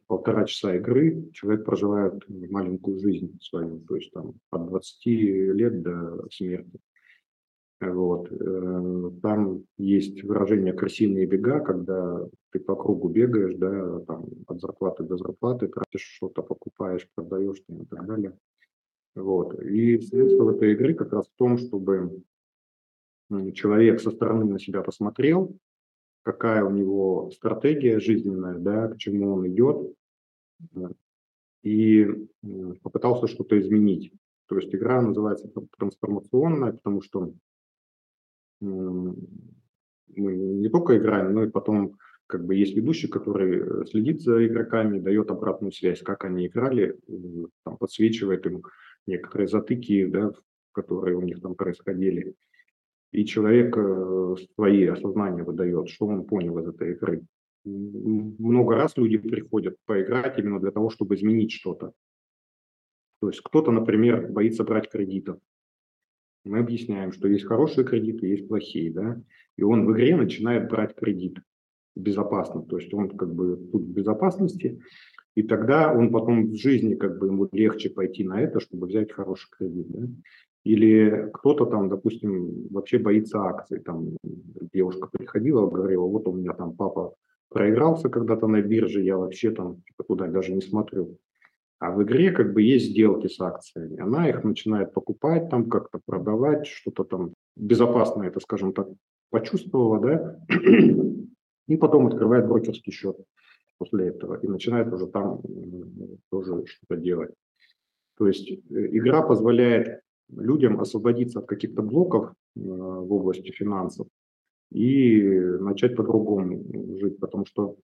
полтора 0.08 0.46
часа 0.46 0.76
игры 0.76 1.30
человек 1.34 1.66
проживает 1.66 2.24
маленькую 2.28 3.00
жизнь 3.00 3.40
свою, 3.42 3.80
то 3.80 3.96
есть 3.96 4.12
там 4.12 4.34
от 4.52 4.68
20 4.68 5.06
лет 5.06 5.82
до 5.82 6.28
смерти. 6.30 6.80
Вот. 7.80 8.32
э, 8.32 9.12
Там 9.24 9.64
есть 9.80 10.24
выражение 10.24 10.74
«крысиные 10.74 11.26
бега», 11.26 11.62
когда 11.62 12.28
ты 12.52 12.60
по 12.60 12.76
кругу 12.76 13.10
бегаешь, 13.10 13.56
да, 13.56 14.02
там, 14.02 14.26
от 14.48 14.62
зарплаты 14.62 15.04
до 15.04 15.18
зарплаты, 15.18 15.68
тратишь 15.68 16.04
что-то, 16.16 16.44
покупаешь, 16.44 17.08
продаешь 17.16 17.60
там, 17.68 17.82
и 17.82 17.86
так 17.88 18.06
далее. 18.06 18.38
Вот. 19.16 19.60
И 19.64 20.00
средство 20.00 20.52
этой 20.56 20.74
игры 20.74 20.94
как 20.94 21.12
раз 21.12 21.26
в 21.26 21.38
том, 21.38 21.58
чтобы 21.58 22.22
человек 23.54 24.00
со 24.00 24.12
стороны 24.12 24.46
на 24.46 24.60
себя 24.60 24.82
посмотрел, 24.82 25.56
какая 26.24 26.64
у 26.64 26.72
него 26.72 27.32
стратегия 27.32 28.00
жизненная, 28.00 28.58
да, 28.58 28.90
к 28.90 28.98
чему 28.98 29.34
он 29.34 29.48
идет, 29.48 29.94
э, 30.76 30.90
и 31.64 32.08
попытался 32.82 33.28
что-то 33.28 33.60
изменить. 33.60 34.14
То 34.48 34.58
есть 34.58 34.74
игра 34.74 35.02
называется 35.02 35.48
тр- 35.48 35.68
трансформационная, 35.78 36.74
потому 36.74 37.02
что 37.02 37.34
мы 38.60 39.16
не 40.16 40.70
только 40.70 40.98
играем, 40.98 41.34
но 41.34 41.44
и 41.46 41.50
потом 41.50 41.98
как 42.28 42.46
бы 42.46 42.56
есть 42.56 42.76
ведущий, 42.76 43.08
который 43.08 43.60
э, 43.60 43.86
следит 43.88 44.22
за 44.22 44.46
игроками, 44.46 45.00
дает 45.00 45.30
обратную 45.32 45.74
связь, 45.74 46.02
как 46.02 46.24
они 46.24 46.48
играли, 46.48 46.98
м, 47.10 47.50
там, 47.66 47.78
подсвечивает 47.78 48.46
им 48.46 48.64
некоторые 49.06 49.48
затыки, 49.50 50.06
да, 50.06 50.32
которые 50.72 51.18
у 51.18 51.22
них 51.22 51.42
там 51.42 51.56
происходили. 51.56 52.36
И 53.12 53.26
человек 53.26 53.76
э, 53.78 54.36
свои 54.56 54.86
осознания 54.86 55.44
выдает, 55.44 55.90
что 55.90 56.08
он 56.08 56.26
понял 56.26 56.58
из 56.60 56.68
этой 56.68 56.94
игры. 56.94 57.24
Много 57.64 58.76
раз 58.76 58.98
люди 58.98 59.18
приходят 59.18 59.76
поиграть 59.86 60.40
именно 60.40 60.60
для 60.60 60.72
того, 60.72 60.90
чтобы 60.90 61.16
изменить 61.16 61.52
что-то. 61.52 61.94
То 63.20 63.30
есть 63.30 63.42
кто-то, 63.42 63.72
например, 63.72 64.32
боится 64.32 64.64
брать 64.64 64.90
кредитов. 64.90 65.40
Мы 66.44 66.60
объясняем, 66.60 67.12
что 67.12 67.28
есть 67.28 67.46
хорошие 67.46 67.86
кредиты, 67.86 68.26
есть 68.26 68.48
плохие, 68.48 68.92
да, 68.92 69.22
и 69.58 69.64
он 69.64 69.86
в 69.86 69.92
игре 69.92 70.16
начинает 70.16 70.70
брать 70.70 70.96
кредит 70.96 71.38
безопасно, 71.96 72.64
то 72.64 72.78
есть 72.78 72.94
он 72.94 73.10
как 73.10 73.34
бы 73.34 73.58
тут 73.72 73.84
в 73.84 73.92
безопасности, 73.92 74.80
и 75.36 75.44
тогда 75.44 75.94
он 75.94 76.12
потом 76.12 76.52
в 76.52 76.56
жизни 76.56 76.96
как 76.96 77.20
бы 77.20 77.28
ему 77.28 77.50
легче 77.52 77.90
пойти 77.90 78.24
на 78.24 78.42
это, 78.42 78.60
чтобы 78.60 78.88
взять 78.88 79.12
хороший 79.12 79.50
кредит, 79.52 79.88
да. 79.90 80.08
Или 80.64 81.30
кто-то 81.34 81.66
там, 81.66 81.90
допустим, 81.90 82.68
вообще 82.70 83.00
боится 83.00 83.40
акций, 83.42 83.80
там 83.80 84.16
девушка 84.74 85.08
приходила, 85.12 85.68
говорила, 85.68 86.04
вот 86.04 86.28
у 86.28 86.34
меня 86.34 86.54
там 86.54 86.76
папа 86.76 87.16
проигрался 87.50 88.10
когда-то 88.10 88.48
на 88.48 88.62
бирже, 88.62 89.02
я 89.02 89.18
вообще 89.18 89.52
там 89.52 89.82
типа, 89.88 90.04
туда 90.04 90.28
даже 90.28 90.54
не 90.54 90.62
смотрю. 90.62 91.18
А 91.80 91.92
в 91.92 92.04
игре 92.04 92.32
как 92.32 92.54
бы 92.54 92.62
есть 92.62 92.92
сделки 92.92 93.28
с 93.28 93.42
акциями. 93.42 94.00
Она 94.00 94.30
их 94.30 94.44
начинает 94.44 94.94
покупать, 94.94 95.50
там 95.50 95.68
как-то 95.68 96.00
продавать, 96.06 96.68
что-то 96.68 97.04
там 97.04 97.34
безопасно 97.56 98.24
это, 98.24 98.40
скажем 98.40 98.72
так, 98.72 98.88
почувствовала, 99.32 100.00
да, 100.00 100.40
и 101.68 101.78
потом 101.78 102.06
открывает 102.06 102.48
брокерский 102.48 102.94
счет 102.94 103.18
после 103.80 104.10
этого 104.10 104.36
и 104.36 104.48
начинает 104.48 104.94
уже 104.94 105.08
там 105.08 105.42
тоже 106.30 106.66
что-то 106.68 106.98
делать. 107.02 107.34
То 108.18 108.28
есть 108.28 108.48
э, 108.52 108.58
игра 108.70 109.24
позволяет 109.24 110.02
людям 110.38 110.80
освободиться 110.80 111.40
от 111.40 111.48
каких-то 111.48 111.82
блоков 111.82 112.30
э, 112.30 112.34
в 112.56 113.14
области 113.14 113.52
финансов 113.52 114.08
и 114.72 115.22
начать 115.60 115.96
по-другому 115.96 116.98
жить, 117.00 117.20
потому 117.20 117.46
что 117.46 117.76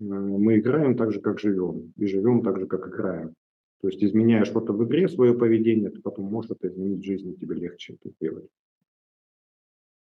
э, 0.00 0.04
мы 0.04 0.58
играем 0.58 0.96
так 0.96 1.12
же, 1.12 1.20
как 1.20 1.40
живем, 1.40 1.92
и 1.96 2.06
живем 2.06 2.42
так 2.42 2.58
же, 2.58 2.66
как 2.66 2.88
играем. 2.88 3.34
То 3.80 3.88
есть 3.88 4.02
изменяя 4.02 4.44
что-то 4.44 4.72
в 4.72 4.84
игре, 4.84 5.08
свое 5.08 5.34
поведение, 5.34 5.90
ты 5.90 6.00
потом 6.00 6.26
можешь 6.26 6.50
это 6.50 6.68
изменить 6.68 7.00
в 7.00 7.06
жизни, 7.06 7.34
тебе 7.34 7.54
легче 7.54 7.94
это 7.94 8.10
сделать. 8.10 8.48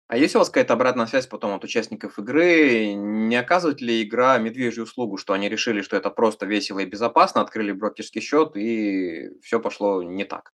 А 0.08 0.16
есть 0.16 0.36
у 0.36 0.38
вас 0.38 0.48
какая-то 0.48 0.74
обратная 0.74 1.06
связь 1.06 1.26
потом 1.26 1.52
от 1.52 1.64
участников 1.64 2.18
игры? 2.18 2.94
Не 2.94 3.34
оказывает 3.36 3.80
ли 3.80 4.02
игра 4.02 4.38
медвежью 4.38 4.84
услугу, 4.84 5.16
что 5.16 5.32
они 5.32 5.48
решили, 5.48 5.80
что 5.80 5.96
это 5.96 6.10
просто 6.10 6.46
весело 6.46 6.78
и 6.78 6.86
безопасно, 6.86 7.40
открыли 7.40 7.72
брокерский 7.72 8.20
счет 8.20 8.56
и 8.56 9.30
все 9.42 9.60
пошло 9.60 10.02
не 10.04 10.24
так? 10.24 10.52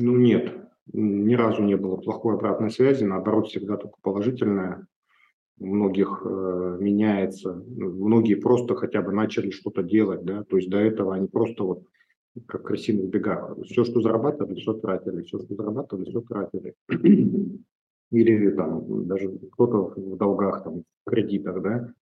Ну 0.00 0.16
нет, 0.16 0.54
ни 0.92 1.34
разу 1.34 1.62
не 1.62 1.76
было 1.76 1.96
плохой 1.96 2.34
обратной 2.34 2.70
связи, 2.70 3.02
наоборот, 3.02 3.48
всегда 3.48 3.76
только 3.76 3.96
положительная. 4.00 4.86
У 5.58 5.66
многих 5.66 6.22
э, 6.24 6.76
меняется, 6.78 7.52
многие 7.66 8.36
просто 8.36 8.76
хотя 8.76 9.02
бы 9.02 9.10
начали 9.10 9.50
что-то 9.50 9.82
делать, 9.82 10.24
да, 10.24 10.44
то 10.44 10.56
есть 10.56 10.70
до 10.70 10.78
этого 10.78 11.16
они 11.16 11.26
просто 11.26 11.64
вот 11.64 11.82
как 12.46 12.60
в 12.60 12.64
крысиных 12.64 13.10
бегах. 13.10 13.56
Все, 13.64 13.82
что 13.82 14.00
зарабатывали, 14.00 14.60
все 14.60 14.74
тратили, 14.74 15.22
все, 15.22 15.40
что 15.40 15.56
зарабатывали, 15.56 16.08
все 16.08 16.20
тратили. 16.20 16.74
Или 18.12 18.50
там 18.52 19.08
даже 19.08 19.36
кто-то 19.52 20.00
в 20.00 20.16
долгах, 20.16 20.62
там, 20.62 20.84
в 21.04 21.10
кредитах, 21.10 21.60
да. 21.60 21.92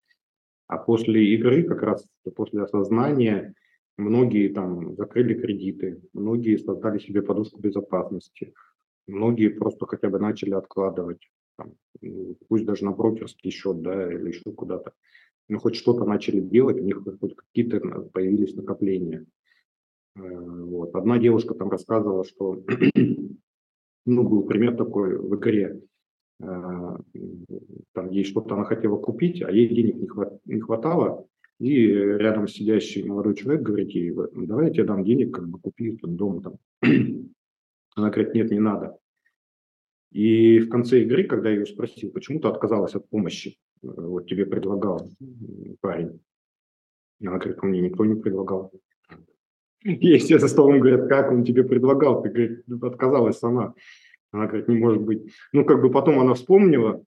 А 0.66 0.76
после 0.76 1.34
игры, 1.34 1.62
как 1.62 1.82
раз 1.82 2.04
после 2.34 2.62
осознания, 2.62 3.54
многие 3.96 4.48
там 4.48 4.94
закрыли 4.96 5.34
кредиты, 5.34 6.02
многие 6.12 6.56
создали 6.56 6.98
себе 6.98 7.22
подушку 7.22 7.60
безопасности, 7.60 8.54
многие 9.06 9.48
просто 9.48 9.86
хотя 9.86 10.08
бы 10.08 10.18
начали 10.18 10.52
откладывать, 10.52 11.28
там, 11.56 11.74
пусть 12.48 12.64
даже 12.64 12.84
на 12.84 12.92
брокерский 12.92 13.50
счет, 13.50 13.80
да, 13.82 14.12
или 14.12 14.28
еще 14.28 14.52
куда-то. 14.52 14.92
Ну, 15.48 15.58
хоть 15.58 15.76
что-то 15.76 16.04
начали 16.04 16.40
делать, 16.40 16.80
у 16.80 16.84
них 16.84 17.02
хоть 17.20 17.36
какие-то 17.36 17.78
появились 18.12 18.56
накопления. 18.56 19.24
Э, 20.16 20.20
вот. 20.20 20.94
Одна 20.94 21.18
девушка 21.18 21.54
там 21.54 21.70
рассказывала, 21.70 22.24
что, 22.24 22.64
ну, 24.06 24.28
был 24.28 24.42
пример 24.44 24.76
такой 24.76 25.16
в 25.18 25.36
игре, 25.36 25.80
э, 26.40 26.96
там 27.92 28.10
ей 28.10 28.24
что-то 28.24 28.54
она 28.54 28.64
хотела 28.64 28.98
купить, 28.98 29.40
а 29.42 29.50
ей 29.50 29.68
денег 29.68 29.96
не 30.44 30.60
хватало, 30.60 31.26
и 31.58 31.86
рядом 31.86 32.48
сидящий 32.48 33.04
молодой 33.04 33.34
человек 33.34 33.62
говорит 33.62 33.90
ей, 33.90 34.12
давай 34.12 34.66
я 34.66 34.72
тебе 34.72 34.84
дам 34.84 35.04
денег, 35.04 35.34
как 35.34 35.48
бы 35.48 35.58
купи 35.58 35.94
этот 35.94 36.14
дом 36.14 36.42
там. 36.42 36.58
Она 37.94 38.10
говорит, 38.10 38.34
нет, 38.34 38.50
не 38.50 38.60
надо. 38.60 38.98
И 40.12 40.60
в 40.60 40.68
конце 40.68 41.02
игры, 41.02 41.24
когда 41.24 41.50
я 41.50 41.56
ее 41.56 41.66
спросил, 41.66 42.10
почему 42.10 42.40
ты 42.40 42.48
отказалась 42.48 42.94
от 42.94 43.08
помощи, 43.08 43.58
э, 43.82 43.86
вот 43.86 44.26
тебе 44.26 44.46
предлагал 44.46 45.08
парень, 45.80 46.20
она 47.20 47.38
говорит, 47.38 47.62
мне 47.62 47.80
никто 47.80 48.04
не 48.04 48.14
предлагал. 48.14 48.70
И 49.82 50.18
все 50.18 50.38
за 50.38 50.48
столом 50.48 50.80
говорят, 50.80 51.08
как 51.08 51.32
он 51.32 51.44
тебе 51.44 51.64
предлагал? 51.64 52.22
Ты, 52.22 52.28
говорит, 52.28 52.64
отказалась 52.82 53.38
сама. 53.38 53.74
Она 54.30 54.46
говорит, 54.46 54.68
не 54.68 54.76
может 54.76 55.02
быть. 55.02 55.32
Ну, 55.52 55.64
как 55.64 55.80
бы 55.80 55.90
потом 55.90 56.20
она 56.20 56.34
вспомнила, 56.34 57.02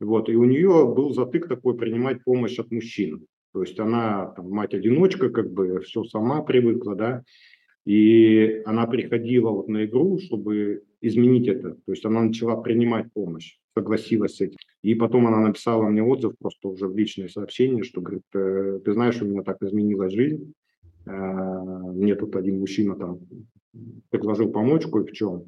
вот, 0.00 0.28
и 0.28 0.36
у 0.36 0.44
нее 0.44 0.92
был 0.94 1.14
затык 1.14 1.48
такой 1.48 1.76
принимать 1.76 2.22
помощь 2.24 2.58
от 2.58 2.70
мужчин. 2.70 3.26
То 3.54 3.62
есть 3.62 3.78
она 3.78 4.26
там, 4.36 4.50
мать-одиночка, 4.50 5.30
как 5.30 5.52
бы 5.52 5.80
все 5.80 6.02
сама 6.04 6.42
привыкла, 6.42 6.96
да, 6.96 7.22
и 7.86 8.62
она 8.66 8.86
приходила 8.86 9.50
вот 9.50 9.68
на 9.68 9.84
игру, 9.84 10.18
чтобы 10.18 10.82
изменить 11.00 11.46
это. 11.46 11.74
То 11.86 11.92
есть 11.92 12.04
она 12.04 12.22
начала 12.22 12.56
принимать 12.56 13.12
помощь, 13.12 13.58
согласилась 13.72 14.36
с 14.36 14.40
этим. 14.40 14.56
И 14.82 14.96
потом 14.96 15.28
она 15.28 15.38
написала 15.38 15.84
мне 15.88 16.02
отзыв 16.02 16.36
просто 16.36 16.68
уже 16.68 16.88
в 16.88 16.96
личное 16.96 17.28
сообщение, 17.28 17.84
что 17.84 18.00
говорит, 18.00 18.24
«Э, 18.34 18.80
ты 18.84 18.92
знаешь, 18.92 19.22
у 19.22 19.26
меня 19.26 19.42
так 19.42 19.62
изменилась 19.62 20.12
жизнь. 20.12 20.52
Э, 21.06 21.12
мне 21.12 22.16
тут 22.16 22.34
один 22.34 22.58
мужчина 22.58 22.96
там 22.96 23.20
предложил 24.10 24.50
помочь 24.50 24.86
кое 24.86 25.04
в 25.04 25.12
чем. 25.12 25.44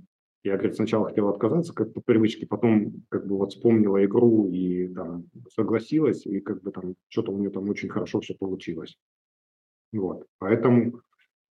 Я, 0.46 0.52
говорит, 0.52 0.76
сначала 0.76 1.08
хотел 1.08 1.28
отказаться, 1.28 1.74
как 1.74 1.92
по 1.92 2.00
привычке, 2.00 2.46
потом 2.46 3.04
как 3.08 3.26
бы 3.26 3.36
вот 3.36 3.50
вспомнила 3.50 4.04
игру 4.04 4.48
и 4.48 4.86
там 4.94 5.28
согласилась, 5.52 6.24
и 6.24 6.38
как 6.38 6.62
бы 6.62 6.70
там 6.70 6.94
что-то 7.08 7.32
у 7.32 7.38
нее 7.38 7.50
там 7.50 7.68
очень 7.68 7.88
хорошо 7.88 8.20
все 8.20 8.32
получилось. 8.32 8.96
Вот. 9.90 10.24
Поэтому 10.38 11.00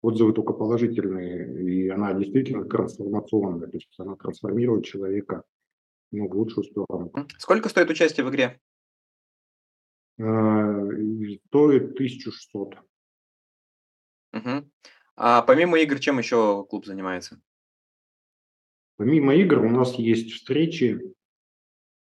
отзывы 0.00 0.32
только 0.32 0.52
положительные, 0.52 1.64
и 1.64 1.88
она 1.88 2.14
действительно 2.14 2.66
трансформационная, 2.66 3.66
то 3.66 3.76
есть 3.76 3.92
она 3.98 4.14
трансформирует 4.14 4.84
человека 4.84 5.42
ну, 6.12 6.28
в 6.28 6.34
лучшую 6.36 6.62
сторону. 6.62 7.10
Сколько 7.38 7.70
стоит 7.70 7.90
участие 7.90 8.24
в 8.24 8.30
игре? 8.30 8.60
А, 10.20 10.86
стоит 11.48 11.94
1600. 11.94 12.76
Угу. 14.34 14.70
А 15.16 15.42
помимо 15.42 15.80
игр, 15.80 15.98
чем 15.98 16.18
еще 16.18 16.64
клуб 16.70 16.86
занимается? 16.86 17.40
Помимо 18.96 19.34
игр 19.34 19.64
у 19.64 19.70
нас 19.70 19.94
есть 19.94 20.32
встречи 20.32 21.00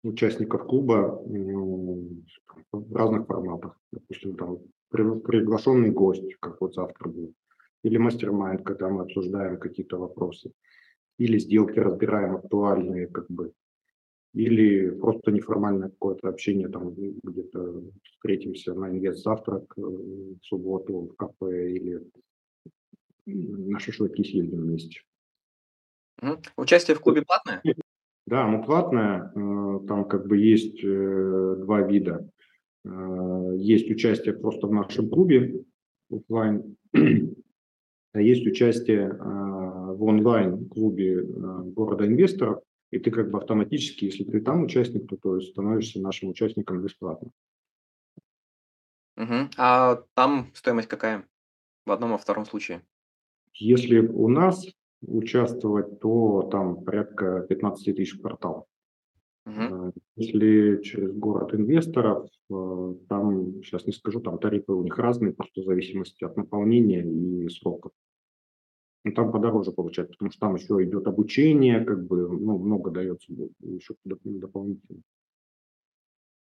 участников 0.04 0.65
клуба 0.65 1.21
в 2.71 2.95
разных 2.95 3.28
форматах. 3.28 3.78
Допустим, 3.91 4.36
там 4.36 4.60
приглашенный 4.89 5.91
гость, 5.91 6.36
как 6.39 6.60
вот 6.62 6.73
завтра 6.73 7.10
будет, 7.10 7.34
или 7.84 7.97
мастер-майнд, 7.97 8.63
когда 8.63 8.89
мы 8.89 9.04
обсуждаем 9.04 9.60
какие-то 9.60 9.97
вопросы, 9.97 10.52
или 11.17 11.38
сделки 11.38 11.78
разбираем 11.80 12.38
актуальные, 12.38 13.08
как 13.08 13.30
бы, 13.30 13.54
или 14.34 14.89
просто 14.89 15.32
неформальное 15.32 15.89
какое-то 15.89 16.30
общение, 16.30 16.69
там 16.69 16.93
где-то 16.93 17.84
встретимся 18.04 18.73
на 18.73 18.89
инвест 18.89 19.23
завтрак 19.23 19.73
э, 19.78 19.82
в 19.82 20.39
субботу 20.43 21.10
в 21.12 21.15
кафе 21.15 21.71
или 21.71 22.04
на 23.25 23.80
шашлыки 23.80 24.23
съездим 24.23 24.62
вместе. 24.62 25.02
Участие 26.58 26.95
в 26.95 27.01
клубе 27.01 27.23
платное? 27.23 27.62
Да, 28.29 28.45
оно 28.45 28.63
платное. 28.63 29.32
Э, 29.36 29.79
там 29.88 30.05
как 30.08 30.27
бы 30.27 30.38
есть 30.38 30.84
э, 30.84 31.55
два 31.58 31.82
вида. 31.82 32.29
Э, 32.86 33.53
есть 33.58 33.89
участие 33.89 34.36
просто 34.36 34.67
в 34.67 34.71
нашем 34.71 35.10
клубе 35.10 35.63
офлайн, 36.12 36.75
а 38.13 38.21
есть 38.21 38.45
участие 38.45 39.12
в 39.12 40.03
онлайн-клубе 40.03 41.23
города 41.23 42.05
инвесторов, 42.05 42.62
и 42.91 42.99
ты 42.99 43.12
как 43.12 43.32
бы 43.32 43.39
автоматически, 43.39 44.05
если 44.05 44.23
ты 44.23 44.41
там 44.41 44.63
участник, 44.63 45.08
то, 45.08 45.17
то 45.17 45.36
есть 45.36 45.49
становишься 45.51 45.99
нашим 45.99 46.29
участником 46.29 46.82
бесплатно. 46.82 47.32
Мгм. 49.15 49.49
А 49.58 50.03
там 50.13 50.51
стоимость 50.53 50.88
какая? 50.88 51.27
В 51.86 51.91
одном, 51.91 52.15
и 52.15 52.17
втором 52.17 52.45
случае? 52.45 52.82
Если 53.53 53.99
у 53.99 54.27
нас 54.29 54.65
участвовать, 55.01 55.99
то 55.99 56.43
там 56.51 56.83
порядка 56.83 57.45
15 57.47 57.95
тысяч 57.95 58.17
в 58.17 58.21
квартал. 58.21 58.67
Угу. 59.45 59.93
Если 60.17 60.81
через 60.83 61.12
город 61.13 61.53
инвесторов, 61.53 62.27
э, 62.51 62.95
там, 63.07 63.63
сейчас 63.63 63.85
не 63.85 63.93
скажу, 63.93 64.19
там 64.19 64.38
тарифы 64.38 64.73
у 64.73 64.83
них 64.83 64.97
разные, 64.97 65.33
просто 65.33 65.62
в 65.62 65.65
зависимости 65.65 66.23
от 66.23 66.38
наполнения 66.38 67.03
и 67.03 67.49
сроков. 67.49 67.91
Ну, 69.05 69.13
там 69.13 69.31
подороже 69.31 69.71
получается, 69.71 70.13
потому 70.13 70.31
что 70.31 70.39
там 70.41 70.55
еще 70.55 70.83
идет 70.83 71.07
обучение, 71.07 71.83
как 71.85 72.05
бы, 72.05 72.27
ну, 72.27 72.59
много 72.59 72.91
дается 72.91 73.31
еще 73.59 73.95
дополнительно. 74.03 75.01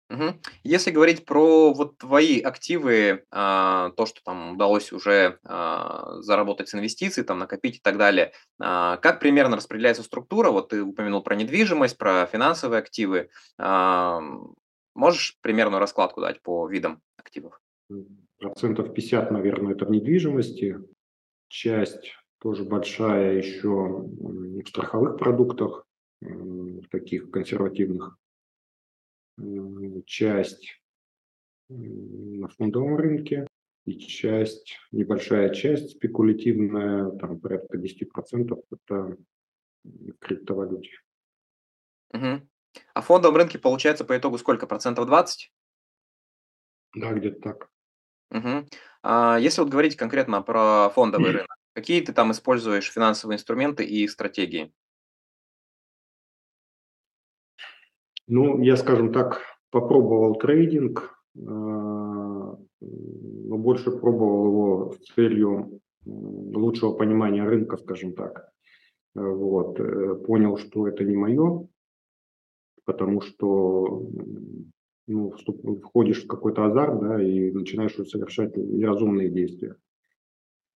Мгм. 0.10 0.42
Если 0.64 0.90
говорить 0.90 1.24
про 1.24 1.72
вот 1.72 2.00
твои 2.00 2.42
активы, 2.42 3.26
а, 3.30 3.92
то, 3.92 4.08
что 4.08 4.22
там 4.24 4.54
удалось 4.54 4.92
уже 4.92 5.38
а, 5.44 6.20
заработать 6.22 6.70
с 6.70 6.74
инвестиций, 6.74 7.24
там 7.24 7.38
накопить 7.38 7.78
и 7.78 7.80
так 7.80 7.98
далее, 7.98 8.34
а, 8.60 8.98
как 8.98 9.20
примерно 9.20 9.56
распределяется 9.56 10.02
структура? 10.02 10.50
Вот 10.50 10.70
ты 10.70 10.82
упомянул 10.82 11.22
про 11.22 11.36
недвижимость, 11.36 11.98
про 11.98 12.26
финансовые 12.26 12.80
активы. 12.80 13.30
А, 13.60 14.20
можешь 14.96 15.38
примерную 15.42 15.80
раскладку 15.80 16.22
дать 16.22 16.42
по 16.42 16.68
видам 16.68 17.02
активов? 17.18 17.62
Процентов 18.40 18.94
50, 18.94 19.30
наверное, 19.30 19.74
это 19.74 19.86
в 19.86 19.92
недвижимости. 19.92 20.80
Часть 21.50 22.16
тоже 22.40 22.64
большая 22.64 23.36
еще 23.36 23.70
в 23.70 24.68
страховых 24.68 25.18
продуктах, 25.18 25.86
таких 26.92 27.30
консервативных 27.32 28.18
часть 30.06 30.82
на 31.70 32.48
фондовом 32.50 32.96
рынке 32.96 33.48
и 33.86 33.98
часть, 33.98 34.78
небольшая 34.92 35.54
часть 35.54 35.92
спекулятивная, 35.92 37.12
там 37.12 37.40
порядка 37.40 37.78
10% 37.78 38.64
это 38.72 39.18
в 39.84 40.14
криптовалюте. 40.20 40.92
Угу. 42.14 42.48
А 42.94 43.02
в 43.02 43.06
фондовом 43.06 43.38
рынке 43.38 43.60
получается 43.60 44.06
по 44.06 44.18
итогу 44.18 44.38
сколько? 44.38 44.68
Процентов 44.68 45.06
20? 45.06 45.52
Да, 46.96 47.14
где-то 47.14 47.40
так. 47.40 47.70
Угу. 48.32 48.68
А 49.04 49.38
если 49.40 49.62
вот 49.62 49.70
говорить 49.70 49.96
конкретно 49.96 50.42
про 50.42 50.90
фондовый 50.90 51.32
рынок, 51.32 51.60
Какие 51.80 52.02
ты 52.02 52.12
там 52.14 52.32
используешь 52.32 52.92
финансовые 52.92 53.38
инструменты 53.38 53.86
и 53.86 54.08
стратегии? 54.08 54.74
Ну, 58.32 58.62
я, 58.62 58.78
скажем 58.78 59.12
так, 59.12 59.42
попробовал 59.72 60.36
трейдинг, 60.36 61.20
э, 61.36 61.40
но 61.42 62.58
больше 63.58 63.90
пробовал 63.90 64.46
его 64.46 64.94
с 64.94 65.14
целью 65.16 65.82
лучшего 66.06 66.94
понимания 66.94 67.44
рынка, 67.44 67.78
скажем 67.78 68.14
так. 68.14 68.52
Вот. 69.16 69.80
Э, 69.80 70.14
понял, 70.28 70.58
что 70.58 70.88
это 70.88 71.04
не 71.04 71.16
мое, 71.18 71.68
потому 72.86 73.22
что 73.22 74.08
ну, 75.08 75.32
входишь 75.82 76.24
в 76.24 76.28
какой-то 76.28 76.66
азарт, 76.66 77.00
да, 77.00 77.24
и 77.24 77.50
начинаешь 77.50 77.96
совершать 77.96 78.56
неразумные 78.56 79.30
действия. 79.32 79.76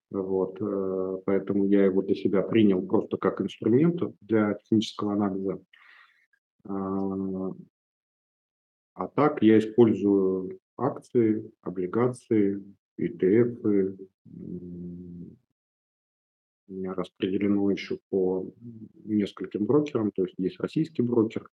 Вот, 0.10 0.58
э, 0.60 1.18
поэтому 1.24 1.68
я 1.68 1.86
его 1.86 2.02
для 2.02 2.16
себя 2.16 2.42
принял 2.42 2.82
просто 2.82 3.18
как 3.18 3.42
инструмент 3.42 4.02
для 4.22 4.56
технического 4.56 5.14
анализа. 5.14 5.60
А, 6.66 7.52
а 8.94 9.08
так 9.08 9.42
я 9.42 9.60
использую 9.60 10.60
акции, 10.78 11.52
облигации, 11.62 12.64
ETF. 13.00 13.98
У 16.70 16.74
меня 16.74 16.94
распределено 16.94 17.70
еще 17.72 18.00
по 18.10 18.50
нескольким 19.04 19.66
брокерам, 19.66 20.12
то 20.12 20.24
есть 20.24 20.36
есть 20.38 20.60
российский 20.60 21.02
брокер, 21.02 21.50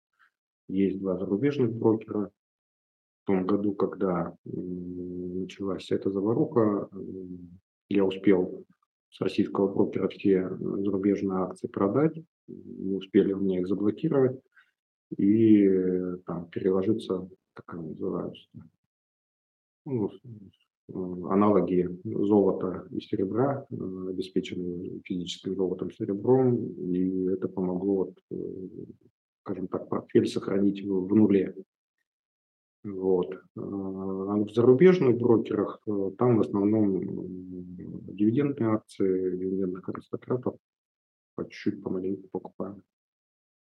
есть 0.68 1.00
два 1.00 1.18
зарубежных 1.18 1.74
брокера. 1.74 2.32
В 3.24 3.28
том 3.28 3.46
году, 3.46 3.74
когда 3.74 4.36
началась 4.46 5.92
эта 5.92 6.12
заваруха, 6.12 6.90
я 7.90 8.06
успел 8.06 8.66
с 9.10 9.22
российского 9.22 9.74
брокера 9.74 10.08
все 10.10 10.50
зарубежные 10.50 11.40
акции 11.40 11.68
продать, 11.68 12.22
не 12.48 12.96
успели 12.96 13.34
у 13.34 13.40
меня 13.40 13.60
их 13.60 13.68
заблокировать 13.68 14.40
и 15.16 15.66
э, 15.66 16.18
там 16.26 16.50
переложиться, 16.50 17.30
как 17.54 17.74
они 17.74 17.90
называются, 17.90 18.48
ну, 19.86 20.12
аналоги 20.90 21.90
золота 22.04 22.88
и 22.92 23.00
серебра, 23.02 23.66
э, 23.70 23.76
обеспеченные 24.10 25.02
физическим 25.04 25.56
золотом, 25.56 25.92
серебром, 25.92 26.56
и 26.56 27.28
это 27.28 27.48
помогло, 27.48 27.96
вот, 27.96 28.18
э, 28.32 28.68
скажем 29.42 29.68
так, 29.68 29.88
портфель 29.90 30.28
сохранить 30.28 30.84
в, 30.84 31.16
нуле. 31.16 31.56
Вот. 32.84 33.34
А 33.56 33.60
в 33.60 34.50
зарубежных 34.54 35.18
брокерах 35.18 35.82
там 36.18 36.38
в 36.38 36.42
основном 36.42 37.02
дивидендные 38.14 38.70
акции, 38.70 39.36
дивидендных 39.38 39.88
аристократов 39.90 40.56
по 41.36 41.44
чуть-чуть 41.44 41.84
помаленьку 41.84 42.28
покупаем. 42.32 42.84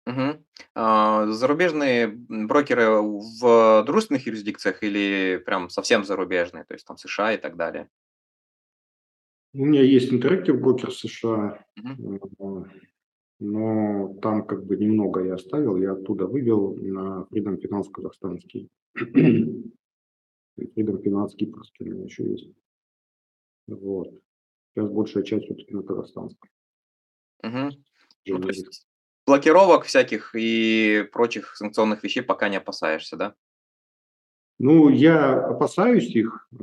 Мгм. 0.06 0.46
А, 0.76 1.28
зарубежные 1.28 2.08
брокеры 2.08 3.02
в 3.02 3.84
дружественных 3.86 4.28
юрисдикциях 4.28 4.84
или 4.84 5.42
прям 5.46 5.70
совсем 5.70 6.04
зарубежные, 6.04 6.66
то 6.66 6.74
есть 6.74 6.86
там 6.86 6.98
США 6.98 7.34
и 7.34 7.38
так 7.38 7.56
далее? 7.56 7.90
У 9.54 9.66
меня 9.66 9.82
есть 9.82 10.12
Interactive 10.12 10.58
брокер 10.58 10.92
США, 10.92 11.64
Мгм. 11.78 12.20
но 13.40 14.14
там 14.22 14.46
как 14.46 14.66
бы 14.66 14.76
немного 14.78 15.24
я 15.24 15.36
оставил, 15.36 15.78
я 15.78 15.94
оттуда 15.94 16.26
вывел 16.26 16.76
на 16.76 17.28
Freedom 17.32 17.58
Finance 17.62 17.92
казахстанский. 17.92 18.70
Freedom 20.58 21.02
Finance 21.04 21.36
кипрский 21.38 21.90
у 21.90 21.94
меня 21.94 22.04
еще 22.06 22.24
есть. 22.30 22.50
Вот. 23.68 24.10
Сейчас 24.74 24.90
большая 24.90 25.24
часть 25.24 25.46
все-таки 25.46 25.74
на 25.74 25.84
казахстанском. 25.84 26.50
Мгм. 27.44 27.72
Ну, 28.26 28.40
то 28.40 28.48
есть 28.50 28.88
блокировок 29.26 29.86
всяких 29.86 30.36
и 30.36 31.08
прочих 31.12 31.56
санкционных 31.56 32.04
вещей 32.04 32.22
пока 32.22 32.50
не 32.50 32.58
опасаешься, 32.58 33.16
да? 33.16 33.36
Ну, 34.60 34.90
я 34.90 35.46
опасаюсь 35.46 36.16
их. 36.16 36.48
Э, 36.54 36.56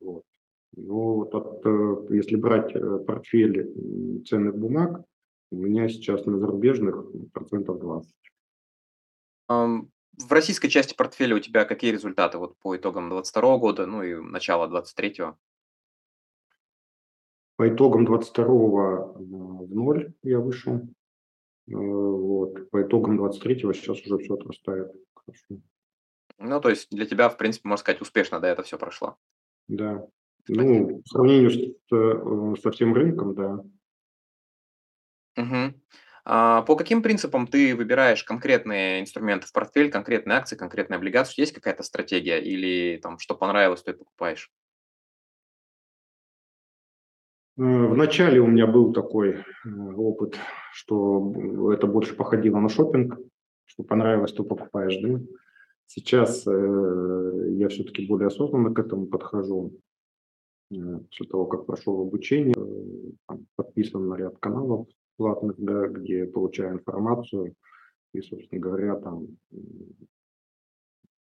вот. 0.00 0.24
Но 0.76 1.14
вот 1.14 1.34
от, 1.34 1.60
э, 1.64 2.06
если 2.10 2.36
брать 2.36 2.74
э, 2.74 2.98
портфель 3.06 4.22
ценных 4.26 4.56
бумаг, 4.56 5.04
у 5.50 5.56
меня 5.56 5.88
сейчас 5.88 6.24
на 6.26 6.38
зарубежных 6.38 7.04
процентов 7.32 7.78
20. 7.78 8.14
В 9.48 10.32
российской 10.32 10.68
части 10.68 10.94
портфеля 10.94 11.36
у 11.36 11.40
тебя 11.40 11.64
какие 11.64 11.90
результаты 11.90 12.38
вот 12.38 12.56
по 12.58 12.76
итогам 12.76 13.08
2022 13.08 13.58
года, 13.58 13.86
ну 13.86 14.02
и 14.02 14.14
начала 14.14 14.68
2023? 14.68 15.34
По 17.56 17.68
итогам 17.68 18.04
22 18.04 18.44
в 18.44 19.74
ноль 19.74 20.12
я 20.22 20.40
вышел. 20.40 20.76
Э, 20.76 21.74
вот. 21.74 22.70
По 22.70 22.82
итогам 22.82 23.20
23-го 23.20 23.72
сейчас 23.72 24.00
уже 24.02 24.18
все 24.18 24.34
отрастает. 24.34 24.92
Хорошо. 25.14 25.62
Ну, 26.38 26.60
то 26.60 26.68
есть 26.68 26.88
для 26.90 27.06
тебя, 27.06 27.28
в 27.28 27.36
принципе, 27.36 27.68
можно 27.68 27.80
сказать, 27.80 28.00
успешно, 28.00 28.40
да, 28.40 28.48
это 28.48 28.62
все 28.62 28.78
прошло. 28.78 29.16
Да. 29.68 30.06
Ну, 30.48 31.02
в 31.04 31.08
сравнении 31.08 31.48
с, 31.48 32.56
э, 32.56 32.60
со 32.60 32.70
всем 32.70 32.92
рынком, 32.92 33.34
да. 33.34 33.64
Угу. 35.36 35.74
А 36.26 36.62
по 36.62 36.76
каким 36.76 37.02
принципам 37.02 37.46
ты 37.46 37.76
выбираешь 37.76 38.24
конкретные 38.24 39.00
инструменты 39.00 39.46
в 39.46 39.52
портфель, 39.52 39.90
конкретные 39.90 40.38
акции, 40.38 40.56
конкретные 40.56 40.96
облигации? 40.96 41.40
Есть 41.40 41.52
какая-то 41.52 41.82
стратегия 41.82 42.40
или 42.40 42.98
там, 42.98 43.18
что 43.18 43.34
понравилось, 43.34 43.82
то 43.82 43.90
и 43.90 43.94
покупаешь? 43.94 44.50
Э, 47.56 47.62
в 47.62 47.96
начале 47.96 48.40
у 48.40 48.46
меня 48.46 48.66
был 48.66 48.92
такой 48.92 49.30
э, 49.30 49.68
опыт, 49.96 50.36
что 50.72 51.72
это 51.72 51.86
больше 51.86 52.16
походило 52.16 52.58
на 52.58 52.68
шопинг, 52.68 53.18
что 53.66 53.84
понравилось, 53.84 54.32
то 54.32 54.44
покупаешь, 54.44 55.00
да. 55.00 55.20
Сейчас 55.86 56.46
э, 56.46 57.54
я 57.56 57.68
все-таки 57.68 58.06
более 58.06 58.28
осознанно 58.28 58.74
к 58.74 58.78
этому 58.78 59.06
подхожу. 59.06 59.72
После 60.70 61.26
того, 61.30 61.46
как 61.46 61.66
прошел 61.66 62.00
обучение, 62.00 62.56
подписан 63.54 64.08
на 64.08 64.14
ряд 64.14 64.38
каналов 64.38 64.88
платных, 65.16 65.56
да, 65.58 65.86
где 65.86 66.24
получаю 66.24 66.72
информацию 66.72 67.54
и, 68.12 68.20
собственно 68.22 68.60
говоря, 68.60 68.96
там 68.96 69.28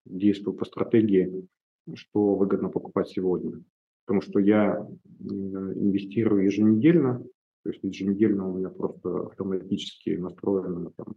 действую 0.05 0.55
по 0.55 0.66
стратегии, 0.66 1.49
что 1.95 2.35
выгодно 2.35 2.68
покупать 2.68 3.09
сегодня. 3.09 3.64
Потому 4.11 4.22
что 4.22 4.40
я 4.40 4.88
инвестирую 5.20 6.46
еженедельно, 6.46 7.22
то 7.62 7.70
есть 7.70 7.84
еженедельно 7.84 8.48
у 8.48 8.58
меня 8.58 8.68
просто 8.68 9.26
автоматически 9.26 10.16
настроено 10.16 10.90
там, 10.96 11.14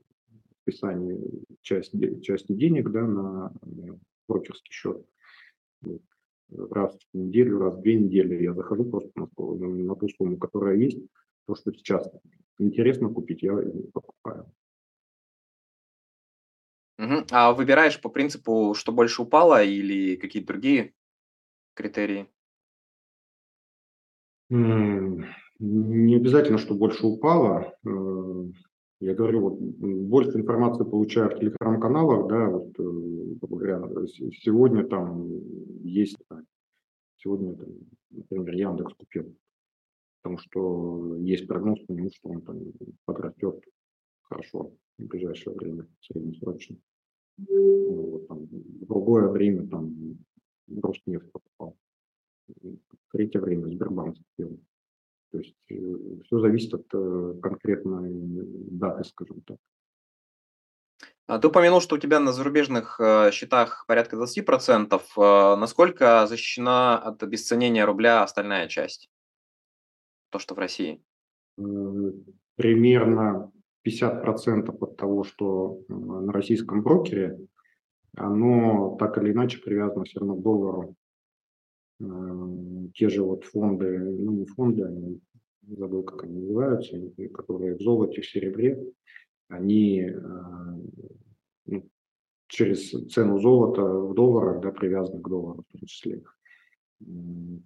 списание 0.62 1.20
части, 1.64 2.20
части 2.22 2.54
денег 2.54 2.92
да, 2.92 3.02
на 3.02 3.52
брокерский 4.28 4.72
счет. 4.72 5.04
Раз 6.52 6.96
в 7.12 7.18
неделю, 7.18 7.58
раз 7.58 7.78
в 7.78 7.82
две 7.82 7.96
недели 7.96 8.44
я 8.44 8.54
захожу 8.54 8.86
просто 8.86 9.10
на, 9.16 9.28
на 9.58 9.96
ту 9.96 10.08
сумму, 10.10 10.38
которая 10.38 10.78
есть, 10.78 11.00
то, 11.48 11.56
что 11.56 11.74
сейчас 11.74 12.08
интересно 12.60 13.10
купить, 13.10 13.42
я 13.42 13.58
покупаю. 13.92 14.54
Угу. 17.00 17.26
А 17.32 17.54
выбираешь 17.54 18.00
по 18.00 18.10
принципу, 18.10 18.76
что 18.78 18.92
больше 18.92 19.24
упало 19.24 19.64
или 19.64 20.16
какие-то 20.16 20.50
другие 20.50 20.94
критерии? 21.74 22.30
Не 25.60 26.16
обязательно, 26.16 26.58
что 26.58 26.76
больше 26.76 27.06
упало. 27.06 27.74
Э, 27.86 28.46
я 29.00 29.14
говорю, 29.14 29.42
вот 29.42 29.60
больше 29.60 30.38
информации 30.38 30.84
получаю 30.84 31.30
в 31.30 31.40
телеграм-каналах, 31.40 32.28
да, 32.28 32.50
вот, 32.50 32.80
э, 32.80 33.48
говоря, 33.48 33.82
сегодня 34.42 34.86
там 34.86 35.28
есть, 35.84 36.18
сегодня, 37.18 37.56
например, 38.12 38.54
Яндекс 38.56 38.94
купил 38.94 39.36
потому 40.24 40.38
что 40.38 41.18
есть 41.18 41.48
прогноз 41.48 41.80
по 41.86 41.92
нему, 41.92 42.10
что 42.12 42.30
он 42.30 42.42
там 42.42 42.60
подрастет 43.06 43.62
хорошо 44.22 44.74
в 44.98 45.04
ближайшее 45.04 45.54
время, 45.54 45.86
среднесрочно. 46.00 46.78
Вот, 47.38 48.28
там, 48.28 48.46
в 48.46 48.86
другое 48.86 49.28
время 49.28 49.68
там 49.68 50.18
Роснефть 50.82 51.30
покупал. 51.32 51.76
Третье 53.12 53.40
время 53.40 53.68
Сбербанк 53.68 54.18
купил. 54.18 54.60
То 55.32 55.40
есть 55.40 55.56
э, 55.70 55.76
все 56.26 56.40
зависит 56.40 56.74
от 56.74 56.86
э, 56.94 57.34
конкретной 57.42 58.12
даты, 58.72 59.04
скажем 59.04 59.42
так. 59.42 59.58
А 61.26 61.40
ты 61.40 61.48
упомянул, 61.48 61.82
что 61.82 61.96
у 61.96 62.00
тебя 62.00 62.20
на 62.20 62.32
зарубежных 62.32 63.00
э, 63.00 63.32
счетах 63.32 63.86
порядка 63.88 64.18
20%. 64.18 65.02
Э, 65.18 65.56
насколько 65.56 66.28
защищена 66.28 67.00
от 67.00 67.24
обесценения 67.24 67.86
рубля 67.86 68.24
остальная 68.24 68.68
часть? 68.68 69.10
то, 70.34 70.40
что 70.40 70.56
в 70.56 70.60
России? 70.60 71.00
Примерно 72.56 73.52
50% 73.88 74.76
от 74.82 74.98
того, 74.98 75.24
что 75.24 75.80
на 75.88 76.34
российском 76.34 76.82
брокере, 76.82 77.40
оно 78.18 78.98
так 79.00 79.18
или 79.20 79.32
иначе 79.32 79.60
привязано 79.60 80.06
все 80.06 80.20
равно 80.20 80.36
к 80.36 80.42
доллару. 80.42 80.96
Те 82.94 83.10
же 83.10 83.24
вот 83.24 83.44
фонды, 83.46 83.98
ну 84.00 84.32
не 84.32 84.46
фонды, 84.46 84.84
они, 84.84 85.22
забыл, 85.68 86.04
как 86.04 86.24
они 86.24 86.40
называются, 86.40 86.98
которые 87.34 87.76
в 87.76 87.82
золоте, 87.82 88.22
в 88.22 88.30
серебре, 88.30 88.84
они 89.48 90.10
ну, 91.66 91.90
через 92.48 92.90
цену 93.12 93.40
золота 93.40 93.82
в 93.84 94.14
долларах, 94.14 94.62
да, 94.62 94.72
привязаны 94.72 95.22
к 95.22 95.30
доллару 95.30 95.64
в 95.68 95.72
том 95.72 95.88
числе. 95.88 96.24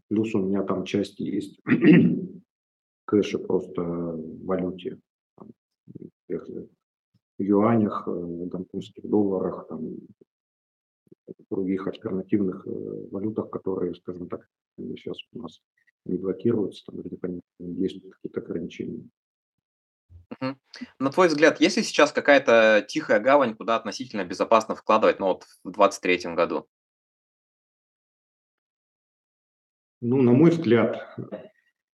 Плюс 0.07 0.33
у 0.35 0.39
меня 0.39 0.63
там 0.63 0.83
часть 0.85 1.19
есть 1.19 1.59
кэша 3.05 3.39
просто 3.39 3.81
в 3.83 4.45
валюте, 4.45 4.99
в 6.27 6.69
юанях, 7.37 8.07
в 8.07 8.47
гонконгских 8.47 9.07
долларах, 9.07 9.67
там, 9.67 9.95
других 11.49 11.87
альтернативных 11.87 12.65
э, 12.67 12.69
валютах, 13.11 13.49
которые, 13.49 13.95
скажем 13.95 14.29
так, 14.29 14.47
сейчас 14.77 15.17
у 15.33 15.41
нас 15.41 15.61
не 16.05 16.17
блокируются, 16.17 16.85
там, 16.85 17.01
где 17.01 17.17
есть 17.59 18.01
какие-то 18.11 18.39
ограничения. 18.39 19.03
На 20.99 21.11
твой 21.11 21.27
взгляд, 21.27 21.61
есть 21.61 21.77
ли 21.77 21.83
сейчас 21.83 22.11
какая-то 22.11 22.85
тихая 22.87 23.19
гавань, 23.19 23.55
куда 23.55 23.75
относительно 23.77 24.25
безопасно 24.25 24.75
вкладывать, 24.75 25.19
ну, 25.19 25.27
вот 25.27 25.45
в 25.63 25.71
23 25.71 26.33
году? 26.35 26.67
Ну, 30.01 30.21
на 30.21 30.31
мой 30.31 30.51
взгляд, 30.51 31.17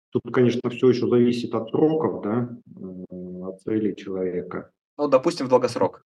тут, 0.10 0.24
конечно, 0.32 0.70
все 0.70 0.90
еще 0.90 1.08
зависит 1.08 1.56
от 1.56 1.70
сроков, 1.70 2.22
да, 2.22 2.50
от 3.48 3.62
целей 3.62 3.96
человека. 3.96 4.72
Ну, 4.98 5.08
допустим, 5.08 5.48
в 5.48 5.50
долгосрок. 5.50 6.07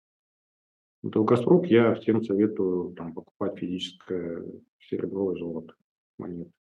Долгосрок 1.04 1.68
я 1.68 1.94
всем 1.96 2.24
советую 2.24 2.94
там, 2.96 3.14
покупать 3.14 3.58
физическое 3.58 4.44
серебро 4.80 5.34
и 5.34 5.40
золото, 5.40 5.74
монеты 6.18 6.52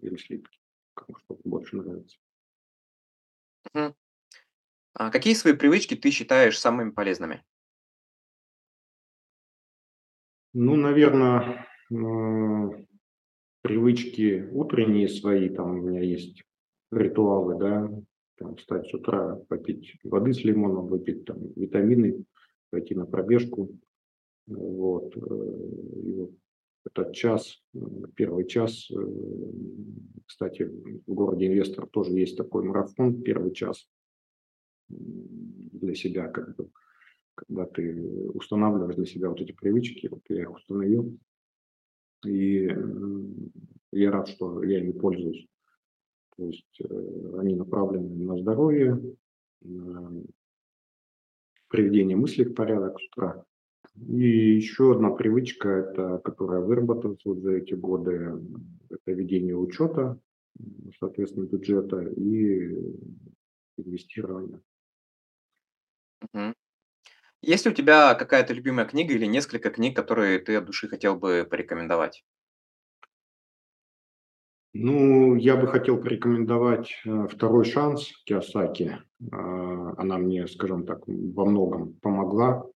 или 0.00 0.16
слитки, 0.16 0.58
кому 0.94 1.18
что 1.18 1.38
больше 1.44 1.76
нравится. 1.76 2.18
Мгм. 3.74 3.94
А 4.94 5.10
какие 5.10 5.34
свои 5.34 5.54
привычки 5.54 5.94
ты 5.94 6.10
считаешь 6.10 6.58
самыми 6.58 6.90
полезными? 6.90 7.44
Ну, 10.54 10.76
наверное, 10.76 11.66
привычки 13.62 14.48
утренние 14.52 15.08
свои, 15.08 15.50
там 15.50 15.70
у 15.70 15.82
меня 15.82 16.00
есть 16.00 16.44
ритуалы, 16.90 17.58
да, 17.58 17.90
там, 18.38 18.56
встать 18.56 18.88
с 18.88 18.94
утра, 18.94 19.36
попить 19.48 19.98
воды 20.04 20.32
с 20.32 20.44
лимоном, 20.44 20.86
выпить 20.86 21.24
там 21.24 21.38
витамины, 21.56 22.24
пойти 22.70 22.94
на 22.94 23.06
пробежку. 23.06 23.78
Вот. 24.46 25.16
Э, 25.16 25.20
и 25.20 26.12
вот 26.14 26.32
этот 26.84 27.14
час, 27.14 27.62
первый 28.14 28.46
час, 28.46 28.90
э, 28.90 28.96
кстати, 30.26 30.62
в 30.62 31.14
городе 31.14 31.46
Инвестор 31.46 31.86
тоже 31.88 32.12
есть 32.12 32.36
такой 32.36 32.64
марафон, 32.64 33.22
первый 33.22 33.52
час 33.52 33.88
для 34.88 35.94
себя, 35.94 36.28
как 36.28 36.56
бы, 36.56 36.70
когда 37.34 37.66
ты 37.66 38.00
устанавливаешь 38.34 38.96
для 38.96 39.06
себя 39.06 39.28
вот 39.28 39.40
эти 39.40 39.52
привычки, 39.52 40.06
вот 40.06 40.22
я 40.28 40.42
их 40.42 40.54
установил, 40.54 41.18
и 42.24 42.68
я 43.92 44.10
рад, 44.10 44.28
что 44.28 44.62
я 44.62 44.78
ими 44.78 44.92
пользуюсь. 44.92 45.48
То 46.36 46.44
есть 46.44 46.80
э, 46.80 47.38
они 47.38 47.54
направлены 47.54 48.24
на 48.24 48.36
здоровье, 48.38 49.00
на 49.62 50.22
приведение 51.68 52.16
мыслей 52.16 52.44
в 52.44 52.54
порядок 52.54 52.98
с 53.00 53.06
утра. 53.06 53.44
И 54.08 54.56
еще 54.56 54.92
одна 54.92 55.10
привычка, 55.10 55.68
это, 55.68 56.18
которая 56.18 56.60
выработалась 56.60 57.20
вот 57.24 57.40
за 57.40 57.52
эти 57.52 57.74
годы, 57.74 58.34
это 58.90 59.12
ведение 59.12 59.56
учета, 59.56 60.18
соответственно, 60.98 61.46
бюджета 61.46 62.00
и 62.02 62.76
инвестирования. 63.78 64.60
Мгм. 66.32 66.54
Есть 67.42 67.66
ли 67.66 67.72
у 67.72 67.74
тебя 67.74 68.14
какая-то 68.14 68.54
любимая 68.54 68.86
книга 68.86 69.14
или 69.14 69.26
несколько 69.26 69.70
книг, 69.70 69.96
которые 69.96 70.38
ты 70.40 70.56
от 70.56 70.66
души 70.66 70.88
хотел 70.88 71.16
бы 71.16 71.46
порекомендовать? 71.50 72.24
Ну, 74.78 75.36
я 75.36 75.56
бы 75.56 75.66
хотел 75.66 75.96
порекомендовать 75.96 76.90
э, 77.06 77.28
«Второй 77.28 77.64
шанс» 77.64 78.12
Киосаки. 78.26 78.98
А, 79.32 79.94
она 79.96 80.18
мне, 80.18 80.46
скажем 80.46 80.84
так, 80.84 81.02
во 81.06 81.46
многом 81.46 81.94
помогла. 82.02 82.66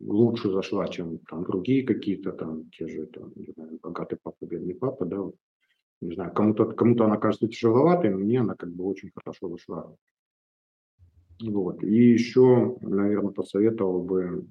Лучше 0.00 0.50
зашла, 0.50 0.88
чем 0.88 1.18
там 1.18 1.44
другие 1.44 1.86
какие-то, 1.86 2.32
там, 2.32 2.68
те 2.70 2.86
же, 2.88 3.06
там, 3.06 3.32
не 3.36 3.52
знаю, 3.52 3.78
«Богатый 3.82 4.18
папа, 4.22 4.44
бедный 4.44 4.74
папа», 4.74 5.06
да, 5.06 5.20
вот. 5.22 5.36
Не 6.02 6.14
знаю, 6.14 6.32
кому-то 6.34 6.66
кому 6.66 7.00
она 7.02 7.16
кажется 7.16 7.48
тяжеловатой, 7.48 8.10
но 8.10 8.18
мне 8.18 8.40
она 8.40 8.54
как 8.56 8.74
бы 8.74 8.84
очень 8.84 9.12
хорошо 9.14 9.48
зашла. 9.48 9.94
Вот. 11.40 11.82
И 11.84 12.12
еще, 12.12 12.76
наверное, 12.80 13.30
посоветовал 13.30 14.02
бы 14.02 14.46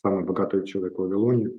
«Самый 0.00 0.24
богатый 0.24 0.64
человек 0.64 0.96
в 0.96 1.02
Вавилоне». 1.02 1.50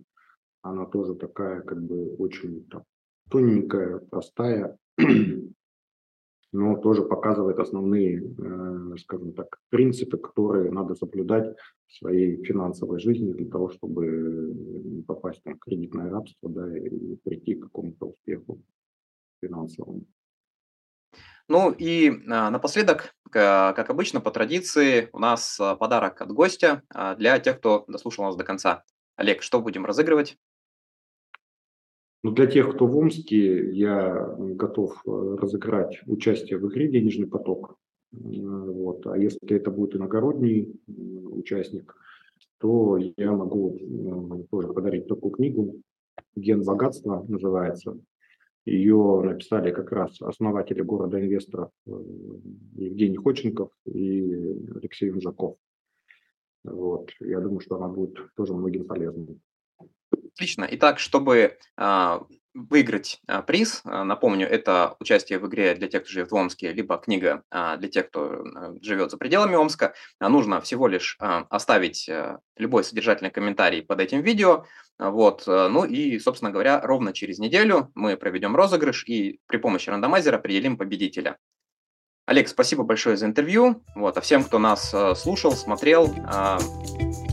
Она 0.61 0.85
тоже 0.85 1.15
такая, 1.15 1.61
как 1.61 1.81
бы, 1.81 2.15
очень 2.15 2.65
там, 2.65 2.83
тоненькая, 3.29 3.99
простая, 3.99 4.77
но 6.51 6.77
тоже 6.77 7.03
показывает 7.03 7.59
основные, 7.59 8.21
э, 8.21 8.97
скажем 8.99 9.33
так, 9.33 9.59
принципы, 9.69 10.17
которые 10.17 10.71
надо 10.71 10.95
соблюдать 10.95 11.55
в 11.87 11.93
своей 11.93 12.43
финансовой 12.43 12.99
жизни 12.99 13.31
для 13.33 13.49
того, 13.49 13.69
чтобы 13.69 14.05
не 14.05 15.01
попасть 15.01 15.41
там, 15.43 15.55
в 15.55 15.59
кредитное 15.59 16.09
рабство 16.11 16.49
да, 16.49 16.77
и 16.77 17.15
прийти 17.23 17.55
к 17.55 17.63
какому-то 17.63 18.07
успеху 18.07 18.61
финансовому. 19.41 20.05
Ну 21.47 21.71
и 21.71 22.11
а, 22.29 22.49
напоследок, 22.49 23.13
как 23.29 23.89
обычно, 23.89 24.21
по 24.21 24.31
традиции, 24.31 25.09
у 25.11 25.19
нас 25.19 25.59
а, 25.59 25.75
подарок 25.75 26.21
от 26.21 26.31
гостя 26.31 26.83
а, 26.89 27.15
для 27.15 27.39
тех, 27.39 27.57
кто 27.57 27.83
дослушал 27.87 28.25
нас 28.25 28.35
до 28.35 28.43
конца. 28.43 28.83
Олег, 29.17 29.41
что 29.41 29.59
будем 29.59 29.85
разыгрывать? 29.85 30.37
Ну, 32.23 32.31
для 32.31 32.45
тех, 32.45 32.75
кто 32.75 32.85
в 32.85 32.95
Омске, 32.97 33.71
я 33.71 34.35
готов 34.37 35.01
э, 35.05 35.37
разыграть 35.39 36.01
участие 36.05 36.59
в 36.59 36.67
игре 36.69 36.87
«Денежный 36.87 37.27
поток». 37.27 37.77
Э, 38.13 38.17
вот. 38.17 39.07
А 39.07 39.17
если 39.17 39.39
это 39.49 39.71
будет 39.71 39.95
иногородний 39.95 40.79
участник, 40.87 41.95
то 42.59 42.97
я 43.17 43.31
могу 43.31 43.75
э, 43.75 44.43
тоже 44.51 44.67
подарить 44.67 45.07
такую 45.07 45.31
книгу 45.31 45.81
«Ген 46.35 46.63
богатства» 46.63 47.25
называется. 47.27 47.97
Ее 48.65 49.21
написали 49.23 49.71
как 49.71 49.91
раз 49.91 50.21
основатели 50.21 50.81
города 50.83 51.19
инвесторов 51.19 51.71
э, 51.87 51.91
Евгений 52.75 53.17
Ходченков 53.17 53.71
и 53.85 54.21
Алексей 54.75 55.07
Юнжаков. 55.07 55.57
Вот. 56.63 57.09
Я 57.19 57.39
думаю, 57.39 57.61
что 57.61 57.77
она 57.77 57.87
будет 57.87 58.19
тоже 58.35 58.53
многим 58.53 58.85
полезной. 58.85 59.39
Отлично. 60.41 60.67
Итак, 60.71 60.97
чтобы 60.97 61.59
а, 61.77 62.23
выиграть 62.55 63.21
а, 63.27 63.43
приз, 63.43 63.83
а, 63.85 64.03
напомню, 64.03 64.49
это 64.49 64.95
участие 64.99 65.37
в 65.37 65.47
игре 65.47 65.75
для 65.75 65.87
тех, 65.87 66.01
кто 66.01 66.11
живет 66.11 66.31
в 66.31 66.35
Омске, 66.35 66.73
либо 66.73 66.97
книга 66.97 67.43
для 67.51 67.87
тех, 67.87 68.07
кто 68.07 68.43
живет 68.81 69.11
за 69.11 69.17
пределами 69.17 69.53
Омска, 69.53 69.93
нужно 70.19 70.59
всего 70.59 70.87
лишь 70.87 71.15
оставить 71.19 72.09
любой 72.57 72.83
содержательный 72.83 73.29
комментарий 73.29 73.83
под 73.83 73.99
этим 73.99 74.21
видео. 74.21 74.65
Вот, 74.97 75.43
ну 75.45 75.85
и, 75.85 76.17
собственно 76.17 76.49
говоря, 76.49 76.81
ровно 76.81 77.13
через 77.13 77.37
неделю 77.37 77.91
мы 77.93 78.17
проведем 78.17 78.55
розыгрыш 78.55 79.03
и 79.05 79.39
при 79.45 79.57
помощи 79.57 79.91
рандомайзера 79.91 80.37
определим 80.37 80.75
победителя. 80.75 81.37
Олег, 82.25 82.47
спасибо 82.47 82.81
большое 82.81 83.15
за 83.15 83.27
интервью. 83.27 83.83
Вот, 83.93 84.17
а 84.17 84.21
всем, 84.21 84.43
кто 84.43 84.57
нас 84.57 84.91
слушал, 85.21 85.51
смотрел, 85.51 86.11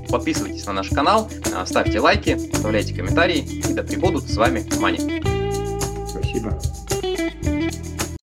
Подписывайтесь 0.08 0.66
на 0.66 0.72
наш 0.72 0.88
канал, 0.90 1.30
а, 1.54 1.66
ставьте 1.66 2.00
лайки, 2.00 2.38
оставляйте 2.52 2.94
комментарии 2.94 3.38
и 3.38 3.72
да 3.72 3.82
пребудут 3.82 4.24
с 4.24 4.36
вами 4.36 4.66
Мани. 4.80 5.22
Спасибо. 6.08 6.58